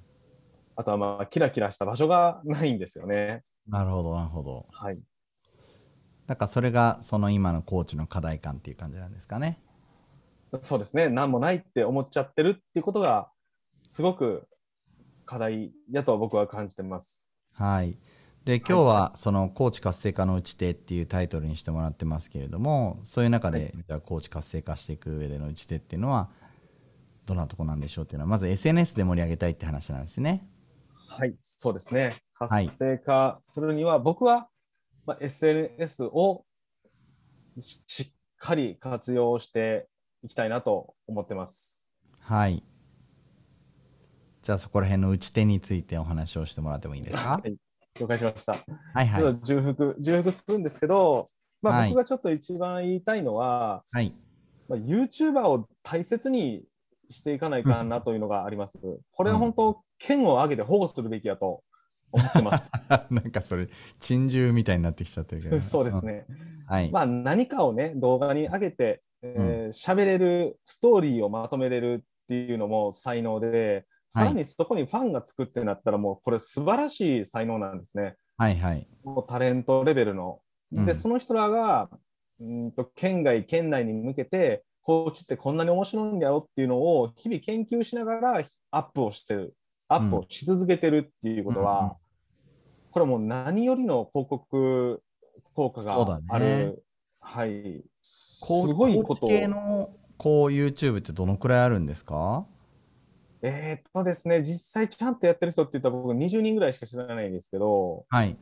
[0.75, 3.43] あとはまあキラキラした場所がないんですよね。
[3.67, 4.65] なるほど、なるほど。
[4.71, 4.99] はい、
[6.27, 9.59] だからそれがその今のコーチの課題感っていう感じなんですかね。
[10.61, 13.29] そうですね、何もないって思っちゃってるっていうことが、
[13.87, 14.47] すごく
[15.25, 17.27] 課題やと僕は感じてます。
[17.53, 17.97] はい。
[18.45, 26.29] で、今日はそのコーチ活性化の打ち手っていうタイトルにしてもらってますけれども、そういう中で、じゃあコーチ活性化していく上での打ち手っていうのは、
[27.25, 30.47] どんなとこなんでしょうっていうのは、まず SNS で盛り上げたいって話なんですね。
[31.07, 32.03] はい、そうですね。
[32.03, 32.13] はい
[32.49, 34.49] 活性化するには、僕は、
[35.05, 36.45] まあ、SNS を
[37.59, 39.87] ししっかり活用して
[40.23, 41.91] いきたいなと思ってます。
[42.19, 42.63] はい。
[44.41, 47.41] じゃあそこら辺の打ち手についてお話をしてもらってもいいですか？
[47.41, 47.55] はい、
[47.99, 48.53] 了解しました。
[48.53, 48.59] は
[49.03, 51.27] いはいちょっと重複、重複するんですけど、
[51.61, 54.13] まあ、はい僕がちょっと一番言いたいのは、はい
[54.67, 56.63] まあ、YouTuber を大切に
[57.09, 58.79] していかないかなというのがあります。
[59.11, 61.63] これは本当、剣を挙げて保護するべきだと
[62.13, 62.71] 思ってます。
[63.11, 63.67] なんかそれ
[63.99, 66.25] 珍獣みたいになってきちゃってるけど そうですね。
[66.29, 78.15] うんはい、まあ、何かをね、動画に上げて、えー喋れる、ストーリーをまとめれるっていうのも才能で、さらにそこにファンがつくってなったら、もうこれ素晴らしい才能なんですね。
[78.37, 80.39] はいはいもうタレントレベルの。
[80.71, 81.89] で、うんその人らが、
[82.39, 89.55] うんと県外、県内に向けて、コーチってこんなに面白いんだよっていうのを日々研究しながらアップをしてる、
[89.87, 91.93] アップをし続けてるっていうことは、うんうん
[92.93, 95.01] これはもう何よりの広告
[95.55, 96.85] 効果がある、
[97.19, 99.29] はい、すごいことを。
[99.29, 102.45] 系のこう YouTube ってどのくらいあるんですか？
[103.41, 108.37] えーっとですね、実際ちゃんとやってる人って言ったら僕20人ぐらいしか知らないんですけど、はい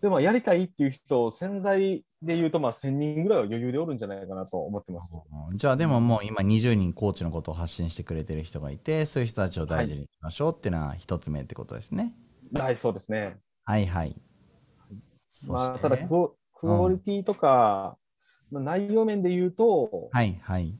[0.00, 5.14] でもやりたいっていう人、潜在で言うとまあ1000人ぐらいは余裕でおるんじゃないかなと思ってます。
[5.54, 12.14] じゃあでももう今20人コーチのことを発信してくれてる人がいてそういう人たちを大事にしましょうっていうのは一つ目ってことですね
[12.52, 13.38] はい、そうですね。
[13.66, 14.16] はいはい
[15.28, 17.98] そまあ、ただクオ、クオリティとか、
[18.50, 20.78] まあ内容面で言うと、はいはい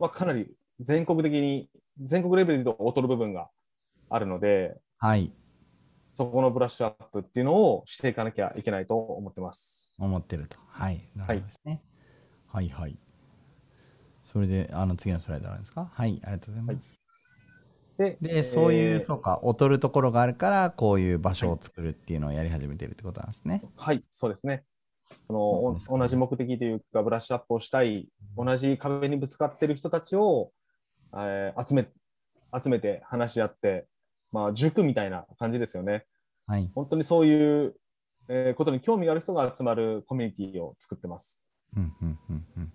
[0.00, 3.48] まあ、かなり全国的に、全国レベルで劣る部分が
[4.10, 5.32] あるので、はい
[6.14, 9.94] そこのブラッシュアップっていうのをしていかなきゃいけないと思ってます。
[9.98, 10.58] 思ってると。
[10.68, 11.00] はい。
[11.16, 11.80] なるほどですね。
[12.48, 12.98] はい、はい、
[14.30, 15.90] それで、あの次のスライドあるんですか？
[15.92, 17.01] はい、ありがとうございます。
[18.02, 23.60] で、で、そういう、えーそうか、劣るところがあるから、こういう場所を作るっていうのをやり始めてるってことなんですね。
[23.76, 24.64] はい、そうですね。
[25.22, 30.50] そのなんですかお同じ目的というか、ブラッシュアップをしたい、同じ壁にぶつかってる人たちを、
[31.14, 31.86] えー集め
[32.54, 33.86] 集めて話し合って、
[34.30, 36.04] まあ、塾みたいな感じですよね。
[36.46, 36.70] はい。
[36.74, 37.74] 本当にそういう、
[38.28, 41.54] えーことに興味がある人が集まるコミュニティを作ってます。
[41.76, 42.72] うんうんうんうん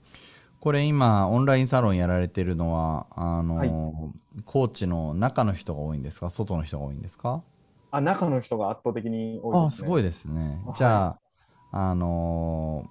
[0.59, 3.69] これ今、オンラインサロンやられてるのは、あの、はい
[4.45, 6.29] コーチの中の人が多いんですか？
[6.29, 7.41] 外の人が多いんですか？
[7.89, 9.85] あ、中の人が圧倒的に多いあですね。
[9.85, 10.73] すごいですねは。
[10.73, 11.19] いじゃあ、
[11.71, 12.87] あの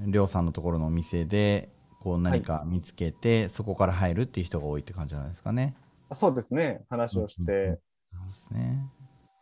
[0.00, 1.70] ー、りょうさんのところのお店で、
[2.00, 5.74] こう何か見つけて、そこから入るっていう人が多いって感じなんですかね？
[6.12, 6.82] そうですね。
[6.90, 7.78] 話をして、うんうんうん
[8.12, 8.90] そうですね。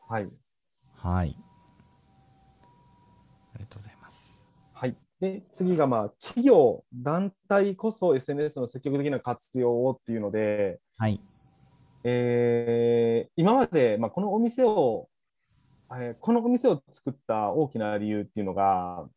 [0.09, 0.29] はい。
[0.95, 1.37] はい。
[3.55, 3.90] ありがとうございます。
[5.21, 5.33] はい。
[5.33, 11.21] で、次が、まあ、企業、団体こそ SNS の積極的な活用をっていうので、はい。
[12.03, 15.09] えー今まで、まあ、このお店を、
[15.93, 19.09] えーこのお店を作った大きな理由っていうのが、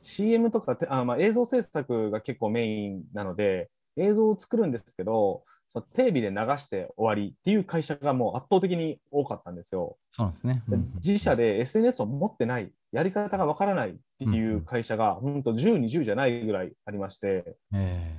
[0.00, 9.96] CM とかてあ、まあ、映像制作が結構メインなので、映像を作るんですけど、そのテレビで流して終わりっていう会社がもう圧倒的に多かったんですよ。
[10.10, 10.62] そうですね。
[10.68, 18.14] うんうん自社で SNS を持ってない、やり方がわからないっていう会社が、本当10、20じゃないぐらいありまして、え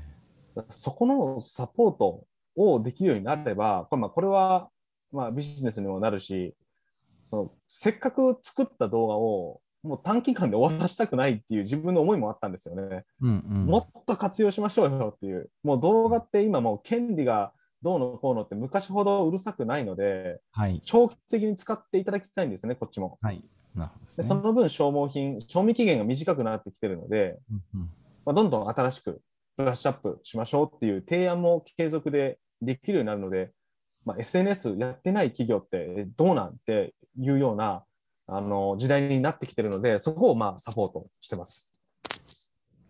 [0.70, 4.70] そこのサポートをできるようになれば、これまあこれは
[5.12, 6.56] まあビジネスにもなるし、
[7.24, 12.82] そのせっかく作った動画をもう短期間で終わらせたくないっていう自分の思いもあったんですよね。
[12.82, 13.66] ーうんうん。
[13.66, 15.50] もっと活用しましょうよっていう。
[15.64, 20.82] もう動画って今もう権利がどうのこうのって昔ほどうるさくないので、はい。
[20.86, 23.20] 長期的に使っていただきたいんですね、こっちも。
[23.22, 23.44] はい。
[23.76, 24.08] なるほどね。
[24.16, 27.90] でその分消耗品、賞味期限が短くなってきてるので、うんうん
[28.26, 29.22] まあ、どんどん新しく
[29.58, 33.52] ブラッシュアップしましょうっていう提案も継続でできるようになるので、
[34.06, 37.84] まあ、SNS やってない企業ってえどうなんていうような
[38.28, 41.74] あの時代になってきてるので、そこをまあサポートしてます。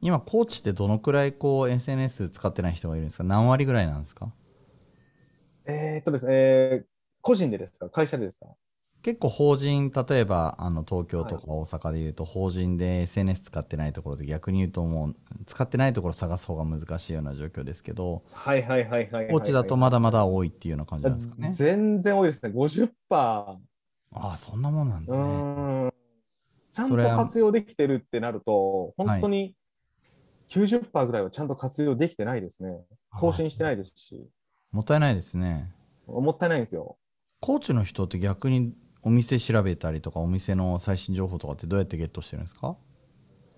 [0.02, 3.24] 今、コーチってどのくらいこう SNS 使ってない人がいるんですか？
[3.24, 4.34] 何割ぐらいなんですか？
[5.66, 6.86] えーっとですね、えー
[7.26, 7.90] 個人でですか？
[7.90, 8.48] 会社でですか？
[9.02, 15.16] 結構法人、例えばあの東京とか大阪で言うと、法人で SNS 使ってないところで逆に言うともう
[15.46, 21.52] 使ってないところ探す方が難しいような状況ですけど、はいはいはいはいはい、コーチだとまだまだ多いっていうような感じなんですかね？
[21.54, 22.50] 全然多いですね。
[22.54, 23.58] 50%。
[24.16, 25.24] ああ、そんなもんなんだうね。
[25.24, 25.94] ーん
[26.72, 29.56] ちゃんと活用できてるってなると、本当に
[30.50, 32.84] 90%ぐらいはちゃんと活用できてないですね。
[33.12, 34.28] 更新してないですし、
[34.72, 35.72] もったいないですね。
[36.08, 36.98] もったいないんですよ。
[37.42, 42.76] コーチの人って逆にお店調べたりとか、お店の最新情報とかってどうやってゲットしてるんですか？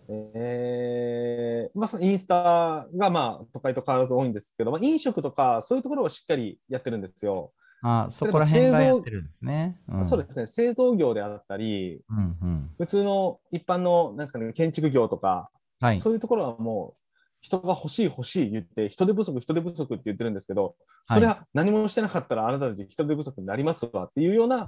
[0.07, 7.53] えーまあ、そのインスタがまあ都会と変わらず多いんですけど、まあ、飲食とかそういうところはしっかりやってるんですよ。
[7.87, 9.79] あそこら辺がやってるんですね。
[9.89, 17.01] うん、そうですね、製造業であったり、うんうん、普通の一般のなんですか、ね、建築業とか、はい、そういうところはもう、
[17.41, 20.75] 人が欲しい欲しい言って、人手不足、人手不足って言ってるんですけど、
[21.07, 24.67] それは何もしてなかったらあなたたち人手不足になりますわっていうような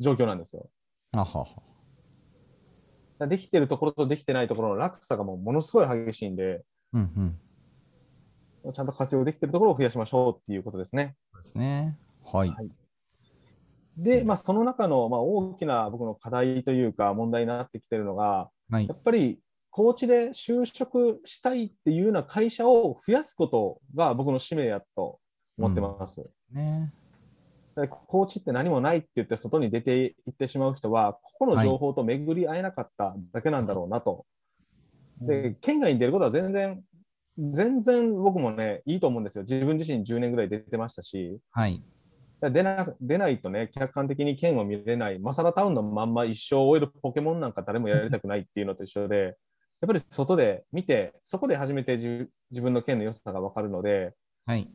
[0.00, 0.70] 状況なんですよ。
[1.12, 1.46] あは
[3.18, 7.38] はできてるところとできてないところの落差がもうものすごい激しいんで、うん
[8.64, 11.14] うん、ちゃんと活用できてるところを増やしましょうっていうことですね。
[11.32, 11.98] そうですね。
[12.34, 12.48] はい。
[12.48, 12.68] はい、
[13.96, 19.38] で、まあ、その中の、まあ、大きな僕の課題というか問題になってきてるのが、はい、やっぱり
[19.70, 25.18] 高知で就職したいっていうような会社を増やすことが僕の使命やと
[25.56, 26.24] 思ってます。
[26.54, 26.90] うん、ね、
[27.88, 34.26] 高知って何もないって言って外に出ていってしまう人は、ここの情報と巡り合えなかっただけなんだろうなと。
[35.20, 36.82] はい、で、県外に出ることは全然、
[37.36, 39.42] 全然僕もね、いいと思うんですよ。
[39.42, 41.38] 自分自身10年ぐらい出てましたし。
[41.50, 41.82] はい。
[42.50, 49.34] 出な出ないとね、客観的に県を見れない、マサラタウンのまんま一生終えるポケモンなんか誰もやりたくないっていうのと一緒で、やっ
[49.86, 52.28] ぱり外で見て、そこで初めて自
[52.62, 54.12] 分の県の良さが分かるので、
[54.46, 54.70] はい、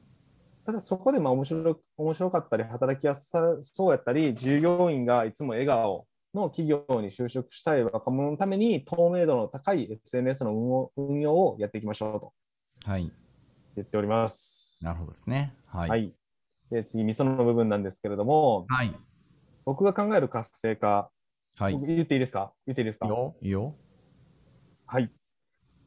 [0.66, 12.34] ただそこでまあ面白面白かったり、働きやすさそうやったり、従業員がいつも笑顔の企業に就職したい若者のために、透明度の高い SNS の運用をやっていきましょうと、
[12.86, 13.12] はい、
[13.76, 14.84] 言っております。
[14.84, 15.56] なるほどですね。
[15.66, 15.90] はい。
[15.90, 16.14] はい、
[16.72, 18.96] で次、みその部分なんですけれども、はい、
[19.66, 21.10] 僕が考える活性化、
[21.58, 22.54] はい、言っていいですか？
[22.68, 23.06] 言っていいですか？
[23.06, 23.36] いいよ。
[23.42, 23.76] いいよ
[24.86, 25.12] はい。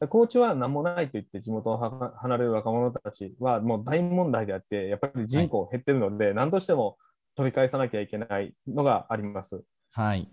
[0.09, 6.97] 高知は何もないと言って地元を離れる若者たちはもう大問題であって、やっぱり人口減ってるので、はい、何としても
[7.35, 9.63] 取り返さなきゃいけないのがあります。
[9.91, 10.29] はい。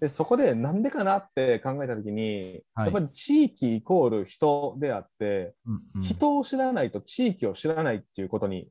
[0.00, 8.68] でそこでなんでかなって考えたときに、はい、やっぱり地域イコール人であって、うんうん、人を知らないと地域を知らないっていうことに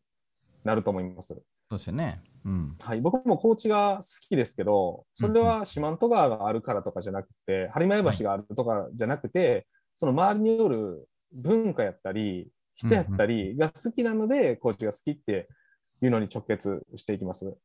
[0.63, 1.28] なると思います。
[1.69, 2.21] そうですよね。
[2.43, 15.47] うん、はい、僕も高知が好きですけど、それは四万十川があるからとかじゃなくて、播磨橋があるとかじゃなくて、はい、その周りによる文化やったり、人やったりが好きなので、高知が好きって
[16.02, 17.56] いうのに直結していきます。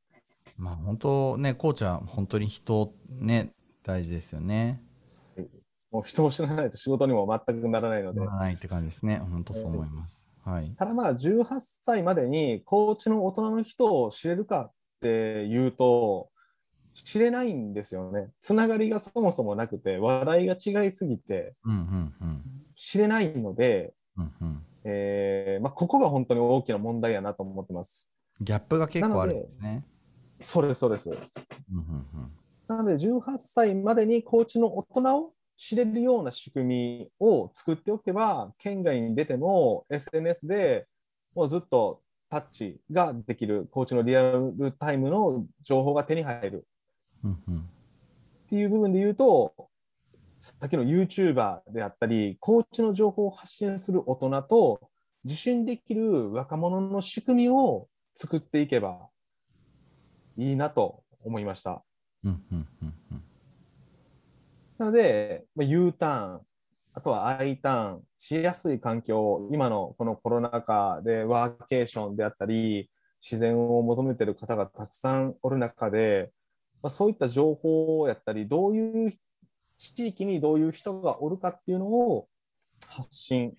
[0.58, 4.82] まあ本当ね、コーチは本当に人ね、大事ですよね。
[5.90, 8.20] もう人を知らないと仕事にも全くならないので。
[8.20, 9.18] ならないって感じですね。
[9.18, 10.25] 本当そう思います。
[10.46, 16.30] はい、ただまあ18歳までに高知の大人の人を知れるかっていうと
[16.94, 18.30] 知れないんですよね。
[18.38, 21.54] つながりがそもそもなくて話題が違いすぎて
[22.76, 23.92] 知れないので、
[24.84, 28.08] えまあ、ここが本当に大きな問題やなと思ってます。
[28.40, 29.84] ギャップが結構あるんですね。
[30.40, 31.10] そうです、そうです。
[32.68, 36.64] なので18歳までに高知の大人を知れるような仕組
[37.00, 40.86] みを作っておけば、県外に出ても SNS で
[41.34, 46.66] もうずっとタッチができる、コーチのリアルタイムの情報が手に入る。
[48.46, 49.54] っていう部分で言うと、
[50.38, 54.90] さっきの YouTuber であったり、コーチの情報を発信する大人と、
[55.24, 59.08] 受信できる若者の仕組みを作っていけば
[60.36, 61.82] いいなと思いました。
[62.22, 63.05] うんうんうんうん
[64.78, 66.40] なので、まあ、U ターン、
[66.92, 72.90] あとは I ターンしやすい環境、今のこのコロナ禍でワーケーションであったり、
[73.22, 76.30] 自然を求めている方がたくさんおる中で、
[76.82, 79.14] まあ、そういった情報やったり、どういう
[79.78, 82.28] 地域にどういう人がおるかっていうのを
[82.86, 83.54] 発信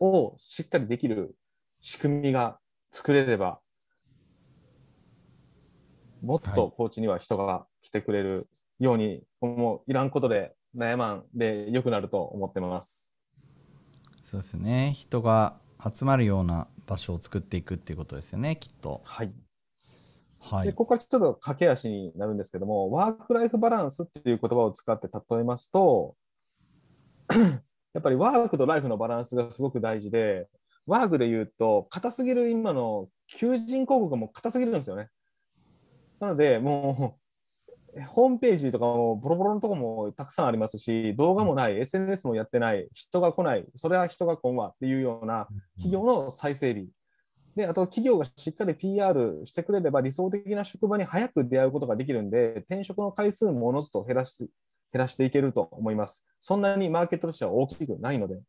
[0.00, 1.36] をしっかりできる
[1.80, 2.58] 仕組みが
[2.90, 3.60] 作れれば、
[6.22, 13.16] もっと高知には人が来てくれるように、もういらんことで悩まんで良くなると思ってます。
[14.24, 14.92] そうですね。
[14.96, 15.56] 人が
[15.94, 19.02] 集まるような場所を作っていくっていうことですよね、きっと。
[19.04, 19.32] はい。
[20.40, 26.16] はい、でここからちょっと駆け足になるんですけども、ワーク・ライフ・バランスっていう言葉を使って例えますと、
[27.94, 30.48] やっぱりワークとライフのバランスがすごく大事で、
[30.86, 35.08] ワークで言うと、硬すぎる今の求人広告も硬すぎるんですよね。
[36.18, 37.18] なので、も
[38.08, 46.86] ホームページとかもボロボロのとこもたくさんありますし、動画もない、SNS もやってない、人が来ない、それは人が来んわっていうような企業の再整備。
[47.54, 54.50] で、あと企業がしっかり PR してくれれば理想的な職場に早く出会うことができるんで、転職の回数もおのずと減らし
[54.92, 56.24] 減らしていけると思います。
[56.40, 58.40] そんなにマーケットとしては大きくないので。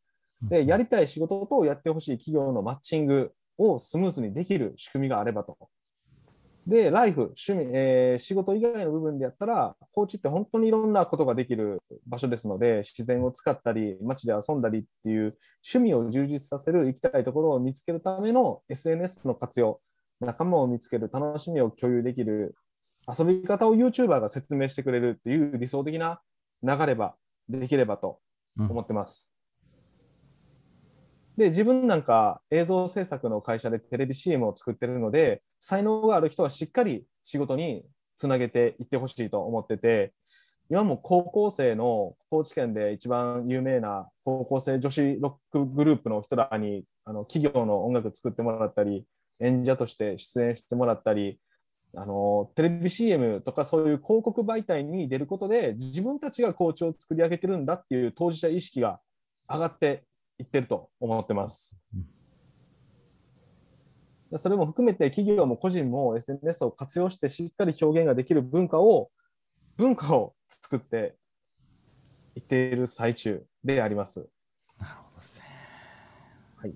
[0.41, 5.58] で、やりたい仕事とやってほしい企業のマッチングをスムーズにできる仕組みがあればと
[6.66, 15.38] で、ライフ、趣味、えー、仕事以外の部分でやったら、高知って本当にいろんなことができる場所ですので、自然を使ったり、街で遊んだりっていう
[15.74, 19.82] 趣味を充実させる行きたいところを見つけるための SNS の活用、
[20.22, 22.55] 仲間を見つける、楽しみを共有できる、
[23.07, 26.22] 遊び方を YouTuber が説明してくれるっていう理想的な
[26.64, 27.16] 流れば
[27.49, 28.20] できればと
[28.57, 29.34] 思ってます。
[31.38, 37.86] うん、で、自分なんか映像制作の会社でテレビ CM を作ってるので、才能がある人はしっかり仕事に
[38.18, 40.11] つなげていってほしいと思ってて、
[40.70, 49.05] 今も高校生の高知県で一番有名な高校生女子ロックグループの人らにあの企業の音楽作ってもらったり、
[49.39, 51.39] 演者として出演してもらったり、
[51.95, 58.99] あのテレビ CM とかそういう広告媒体に出ることで自分たちがコーチを作り上げてるんだっていう当事者意識が
[59.49, 60.03] 上がって
[60.39, 61.78] いってると思ってます。
[64.38, 69.11] それも含めて企業も個人も SNS を活用してしっかり表現ができる文化を
[69.77, 71.15] 文化を作って
[72.36, 74.27] いっている最中であります。
[74.79, 75.45] なるほどですね。
[76.57, 76.75] はい。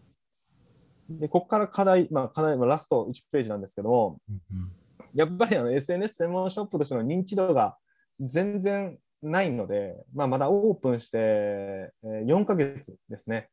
[1.09, 4.71] で、ここから課題、まあ、課題、まあ、ラスト1ページなんですけども、うんうん、
[5.13, 7.77] やっぱりあの SNS 専門ショップとしての認知度が
[8.19, 13.49] 全然ないので、まあ、まだオープンして4ヶ月ですね。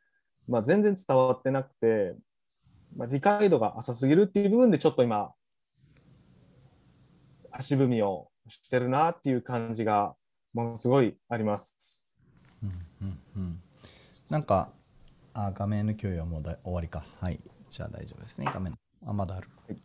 [0.46, 2.14] まあ、全然伝わってなくて、
[2.96, 5.32] まあ、理解度が浅すぎるっていう部分でちょっと今、
[7.50, 10.14] 足踏みをしてるなっていう感じが
[10.52, 12.18] ものすごいあります。
[12.62, 12.70] うん
[13.02, 13.60] うんうん、
[14.30, 14.70] なんか
[15.34, 17.04] あ画面の共有はもうだ終わりか。
[17.20, 17.40] はい。
[17.68, 18.46] じゃあ大丈夫ですね。
[18.52, 18.78] 画面。
[19.04, 19.48] あ、まだある。
[19.66, 19.78] はい、い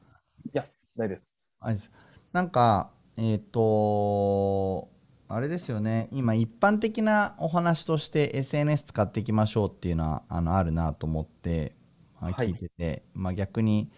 [0.54, 1.34] や、ないです。
[1.60, 1.90] あです
[2.32, 4.90] なんか、えっ、ー、と
[5.28, 6.08] あれですよね。
[6.12, 11.79] 今、一般的なお話として SNS 使っていきましょうっていうのはあのあるなと思って、まあ、
[12.20, 13.90] 聞いてて、はい、まあ、逆に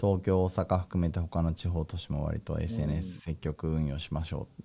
[0.00, 4.62] 東京、大阪含めて他の地方都市も割と SNS 積極運用しましょう。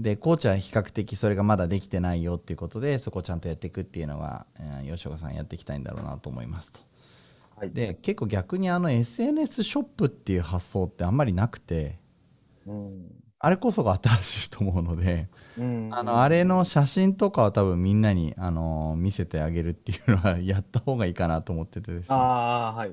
[0.00, 6.80] で高知は比較的それがまだできてないよっていうことでそこをちゃんとやっていくっていうのが、えー、吉岡さんやっていきたいんだろうなと思いますと。
[7.56, 12.00] はい、で結構逆にあの SNS ショップっていう発想ってあんまりなくて、
[12.66, 13.14] うん、
[13.44, 15.28] あれこそが新しいと思うので、
[15.58, 22.06] うん、あのあれの写真とかは多分みんなにあの見せてあげるっていうのはやった方がいいかなと思っててですね。
[22.10, 22.92] あはい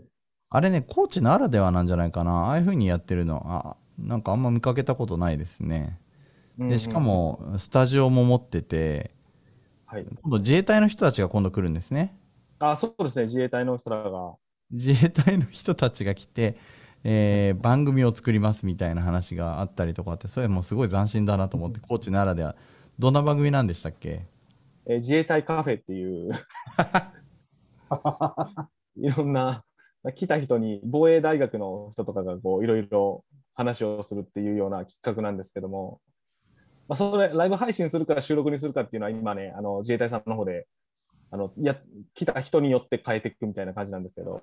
[0.51, 2.47] あれね、高知ならではなんじゃないかな。
[2.47, 5.99] ああいう風にやってるの、あなんかあんま見かけたことないですね。
[6.57, 9.11] で、しかも、スタジオも持ってて、
[9.85, 12.17] はい、今度自衛隊の人たちが今度来るんですね。
[12.57, 14.33] あそうですね、自衛隊の人らが。
[14.71, 16.57] 自衛隊の人たちが来て、
[17.03, 22.55] えー、番組を作りますみたいな話があったりとかって、それもすごい斬新だなと思って、高知ならでは。
[22.97, 24.25] どんな番組なんでしたっけ？
[24.85, 26.31] えー、自衛隊カフェっていう。
[28.97, 29.63] いろんな
[30.15, 33.23] 来た人に防衛大学の人とかがこういろいろ
[33.55, 35.99] 話をするっていうような企画なんですけども、
[36.87, 40.67] まあ、それライブ配信するか収録にするかっていうのは今ねあの自衛隊さんの方で
[41.31, 41.77] あのや
[42.13, 44.41] 来た人によって変えていくみたいな感じなんですけど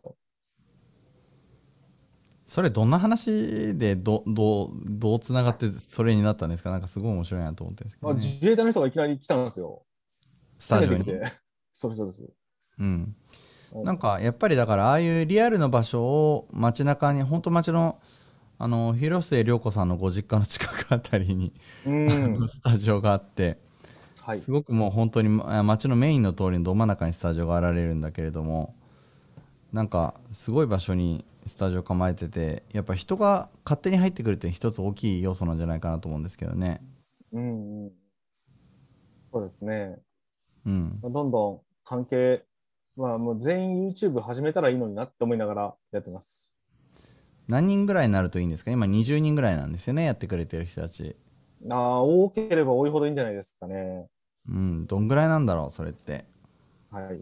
[2.47, 6.71] それどんな話でどどうどうつながってそれになったんですか？
[6.71, 9.83] なんかすごい面白いなと思ってるんですけど、ね、自衛隊の人がいきなり来たんですよ。
[10.59, 11.05] スタジオに？
[11.73, 12.23] そうそうです。
[12.79, 13.17] うん。
[13.85, 17.99] なんかやっぱりだからああいうリアルの場所を街中に本当街の
[18.59, 21.53] あの広末涼子さんのご実家の近くあたりに、
[21.85, 23.59] うん、 スタジオがあって、
[24.21, 28.75] はい、すごくもう本当に街のメインの通りのど真ん中にスタジオがあられるんだけれども
[29.75, 36.81] なんかすごい場所にスタジオ構えててやっぱ人が勝手に入ってくるって一つ大きい要素なんじゃないかなと思うんですけどね。
[37.33, 37.93] うん、うん、
[39.33, 39.99] そうですね。
[40.65, 42.45] うん、どんどん関係
[42.97, 46.59] まあ、もう全員 YouTube 始めたらいいのになって思いながらやってます。
[47.47, 48.71] 何人ぐらいになるといいんですか？
[48.71, 51.15] 今20人ぐらいなんですよね、やってくれてる人たち。
[51.71, 54.07] ああ、多ければ多いほどいいんじゃないですかね。
[54.49, 56.25] うん、どんぐらいなんだろう、それって。
[56.91, 57.21] はい。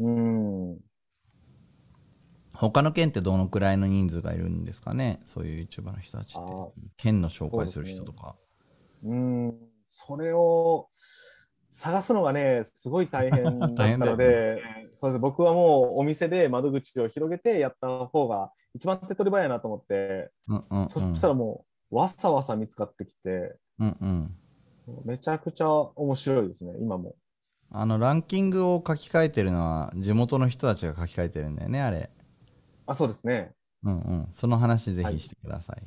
[0.00, 0.78] うん。
[2.60, 5.20] 他の県ってどのくらいの人数がいるんですかね？
[5.26, 6.52] そういう YouTuber の人たちって。
[6.96, 8.34] 県の紹介する人とか。
[9.04, 9.16] う、ね、
[9.50, 9.54] ん、
[9.88, 10.88] それを、
[11.68, 14.62] 探すのがね、すごい大変だったので、
[14.94, 24.36] そうです僕はもうお店で窓口を広げてやった方が一番手っ取り早いなと思って、うんうんうん、そしたらもうわさわさ見つかってきて、うんうん、
[25.04, 27.14] めちゃくちゃ面白いですね、今も。
[27.70, 32.10] あのランキングを書き換えてるのは地元の人たちが書き換えてるんだよね、あれ。
[32.88, 33.52] あ、そうですね。
[33.84, 34.28] うんうん。
[34.32, 35.82] その話ぜひしてください。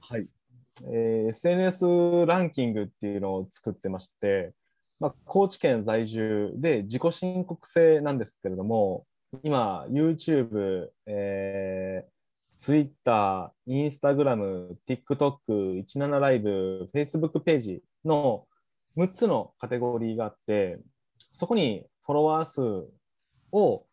[0.00, 0.20] はい。
[0.20, 0.28] はい、
[0.92, 4.52] えー、SNS ランキングっていうのを作ってまして、
[4.98, 9.06] まあ、高知県在住で自己申告制なんですけれども、
[9.44, 15.38] 今、YouTube、えー、Twitter、Instagram、TikTok、
[15.86, 18.46] 17ライブ、Facebook ページの
[18.96, 20.80] 6つのカテゴリーがあって、
[21.32, 22.60] そこにフォロワー数
[23.52, 23.86] を、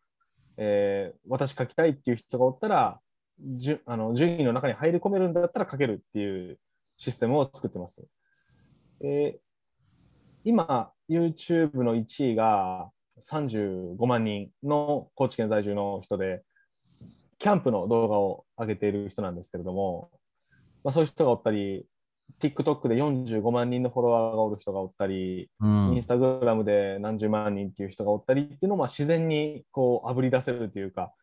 [0.61, 2.99] えー私書きたいっていう人がおったら、
[3.39, 6.59] じゅあの順位の中に入り込めるんだったら書けるっていう
[6.97, 8.05] システムを作ってます。
[9.01, 9.39] えー
[10.45, 12.89] 今、YouTube の1位が
[13.21, 16.43] 35万人の高知県在住の人で、
[17.37, 20.09] キャンプの動画を上げている人なんですけれども、
[20.83, 21.85] まあ、そういう人がおったり、
[22.39, 31.13] TikTok で45万人のフォロワーがおる人がおったり、うんインスタグラムで何十万人っていう人がおったりっていうのをまあ自然にこうあぶり出せるというか、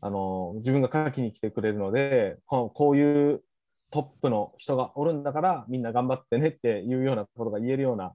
[0.00, 3.42] あの自分が書きに来てくれるのでこうこういう
[3.90, 8.12] トップの人がおるんだからみんな頑張ってねっていうようなことが言えるような、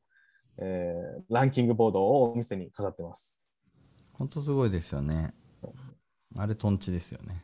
[0.57, 3.51] えーランキングボードをお店に飾ってます。
[4.13, 5.33] 本当すごいですよね
[6.37, 7.41] あれトンチですよね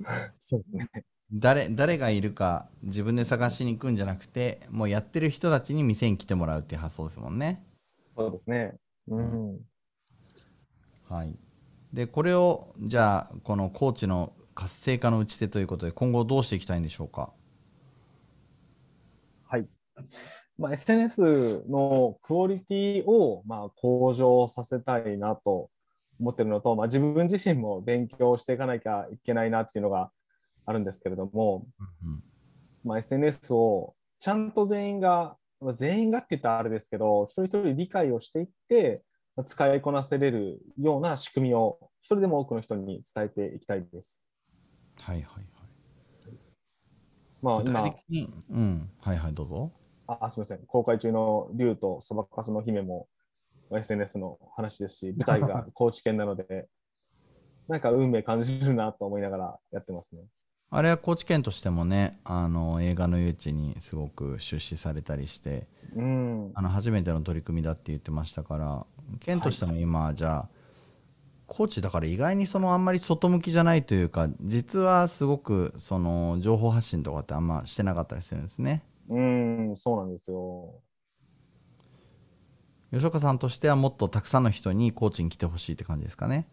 [0.38, 0.88] そうですね。
[1.36, 7.64] 誰誰がいるか自分で探しに行くんじゃなくてもうやってる人たちに店に来てもらうっていう発想ですもんね
[8.16, 8.76] そうですね。
[9.08, 9.58] うん。
[11.08, 11.34] はい
[11.92, 17.32] でこれをじゃあこのコーチの活性化の打ち手ということで今後どうしていきたいんでしょうか？
[19.48, 19.66] はい。
[20.56, 25.70] まあ、SNS のクオリティをまあ向上させたいなと
[26.20, 30.10] 思ってるのと、まあ、自分自身も勉強していかなきゃいけないなっていうのが
[30.66, 32.22] あるんですけれども、うん
[32.84, 39.02] まあ、SNS をちゃんと全員が、まあ、全員がって言ったらあれですけど、一人一人理解をしていって、
[39.36, 44.22] まあ使いこなせれるような仕組みを一人でも多くの人に伝えていきたいです。
[45.00, 45.44] はいはいはい
[47.42, 47.94] まあ、今
[48.50, 49.70] うんはいはいどうぞ
[50.06, 50.60] あ、すみません。
[50.66, 53.08] 公開中の竜とそばかすの姫も
[53.70, 56.68] SNS の話ですし、舞台が高知県なので、
[57.68, 60.22] なんか運命感じるなと思いながらやってますね。
[60.76, 66.50] あれは高知県としてもねあの映画の誘致にすごく出資されたりしてうん。
[66.54, 68.86] あの初めての取り組みだって言ってましたから
[69.20, 70.48] 県としても今、じゃあ
[71.46, 80.80] 高知だから意外にそのあんまり外向きじゃないというか実はすごくその情報発信とかってあんましてなかったりするんですねうん、そうなんですよ。
[82.90, 86.48] 吉岡さんとしてはもっとたくさんの人に高知に来てほしいって感じですかね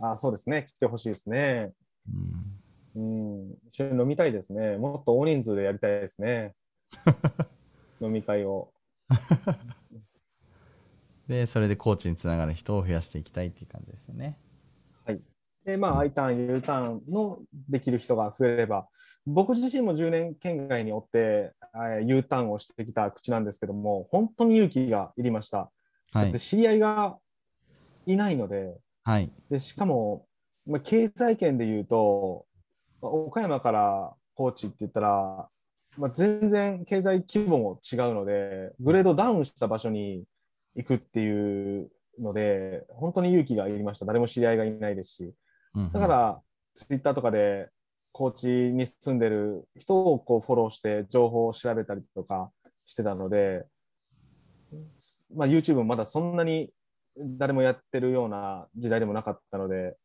[0.00, 0.66] あ、そうですね。
[0.68, 1.72] 来てほしいですね。
[2.08, 2.63] うん
[2.94, 3.50] うん。
[3.68, 4.76] 一緒に飲みたいですね。
[4.76, 6.54] もっと大人数でやりたいですね。
[8.00, 8.72] 飲み会を。
[11.28, 14.36] でそれで高知につながる人を増やしていきたいっていう感じですよね
[15.64, 17.38] で、まあ、I ターン、U ターンの
[17.68, 18.86] できる人が増えれば、
[19.26, 25.70] 僕自身も10年県外におって、えー U ターンをしてきた口なんですけども、本当に勇気がいりました。
[26.12, 27.18] はいで知り合いが
[28.06, 30.26] いないので、はいでしかも、
[30.66, 32.53] まあ、経済圏でいうと、まあ
[33.08, 35.48] 岡山から高知って言ったら、
[35.96, 40.24] まあ、全然経済規模も違うので、グレードダウンした場所に
[40.74, 44.06] 行くっていうので、本当に勇気がいりました。
[44.06, 45.34] 誰も知り合いがいないですし。
[45.92, 46.40] だから、
[46.74, 47.68] ツイッターとかで、
[48.12, 52.50] 高知に住んでる人をこうフォローして、情報を調べたりとか
[52.86, 53.66] してたので、
[55.34, 56.70] まあ、YouTube もまだそんなに
[57.16, 59.96] 誰もやってるような時代でもなかったので、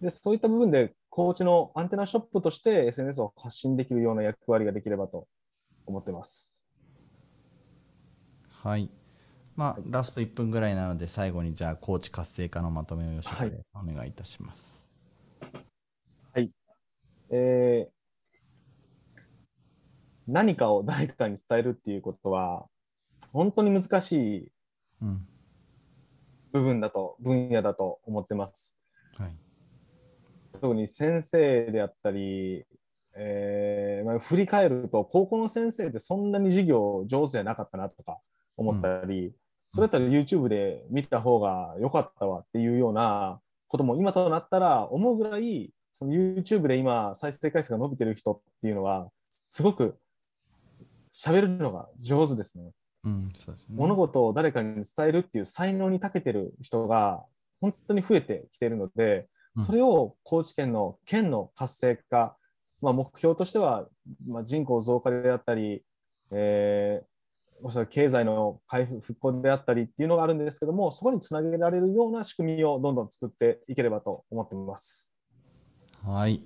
[0.00, 5.26] でそういった部分で、高知のアンテナショップとして SNS を発信できるような役割ができればと
[5.86, 6.58] 思ってます。
[8.62, 8.90] はい。
[9.56, 14.78] まあ、ラスト1分ぐらいなので、最後にじゃあ、高知活性化のまとめを吉岡でお願いいたします。
[17.30, 17.98] えー
[20.30, 22.66] 何かを誰かに伝えるっていうことは、
[23.32, 24.52] 本当に難しい
[25.00, 25.26] うん。
[26.52, 28.76] 部分だと、分野だと思ってます。
[29.16, 29.32] はい。
[30.52, 32.64] 特に先生であったり、
[33.16, 38.18] えーまあ、振り返ると、高校の先生ってそんなに授業上手じゃなかったなとか
[38.56, 39.32] 思ったり、
[39.68, 49.10] それだったら YouTube で見た方が良かったわっていうようなことも今となったら思うぐらい、その YouTube で今再生回数が伸びてる人っていうのは、
[49.50, 49.98] すごく
[51.12, 52.70] 喋るのが上手ですね。
[53.04, 53.74] うん、そうですね。
[53.76, 57.24] 物事を誰かに伝えるっていう才能に長けてる人が
[57.60, 59.26] 本当に増えてきているので、うん
[59.66, 62.36] それを高知県の県の活性化、
[62.80, 63.88] まあ、目標としては、
[64.26, 65.82] まあ、人口増加であったり、
[66.30, 67.06] えー、
[67.62, 75.12] おそらく経済の回復復興であったりっていうのがあるんですけども、そこにつなげられるような仕組みをどんどん作っていければと思っています。
[76.04, 76.42] はい。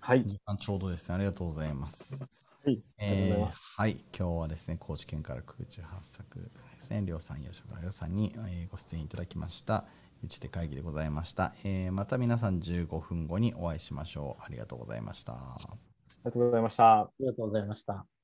[0.00, 0.24] はい。
[0.24, 1.16] 時間ちょうどですね。
[1.16, 2.22] ありがとうございます。
[2.64, 3.74] はい、ありがとうございえーます。
[3.76, 9.84] はい、今日はですね、高知県から空中発作ですね、りょうさん、吉岡りょうさんに、えーご出演いただきました。
[10.26, 14.42] うちで会議でございました、えーまた皆さん15分後にお会いしましょう。
[14.44, 15.34] ありがとうございました。
[15.34, 15.38] あ
[16.24, 17.00] りがとうございました。
[17.00, 18.15] ありがとうございました。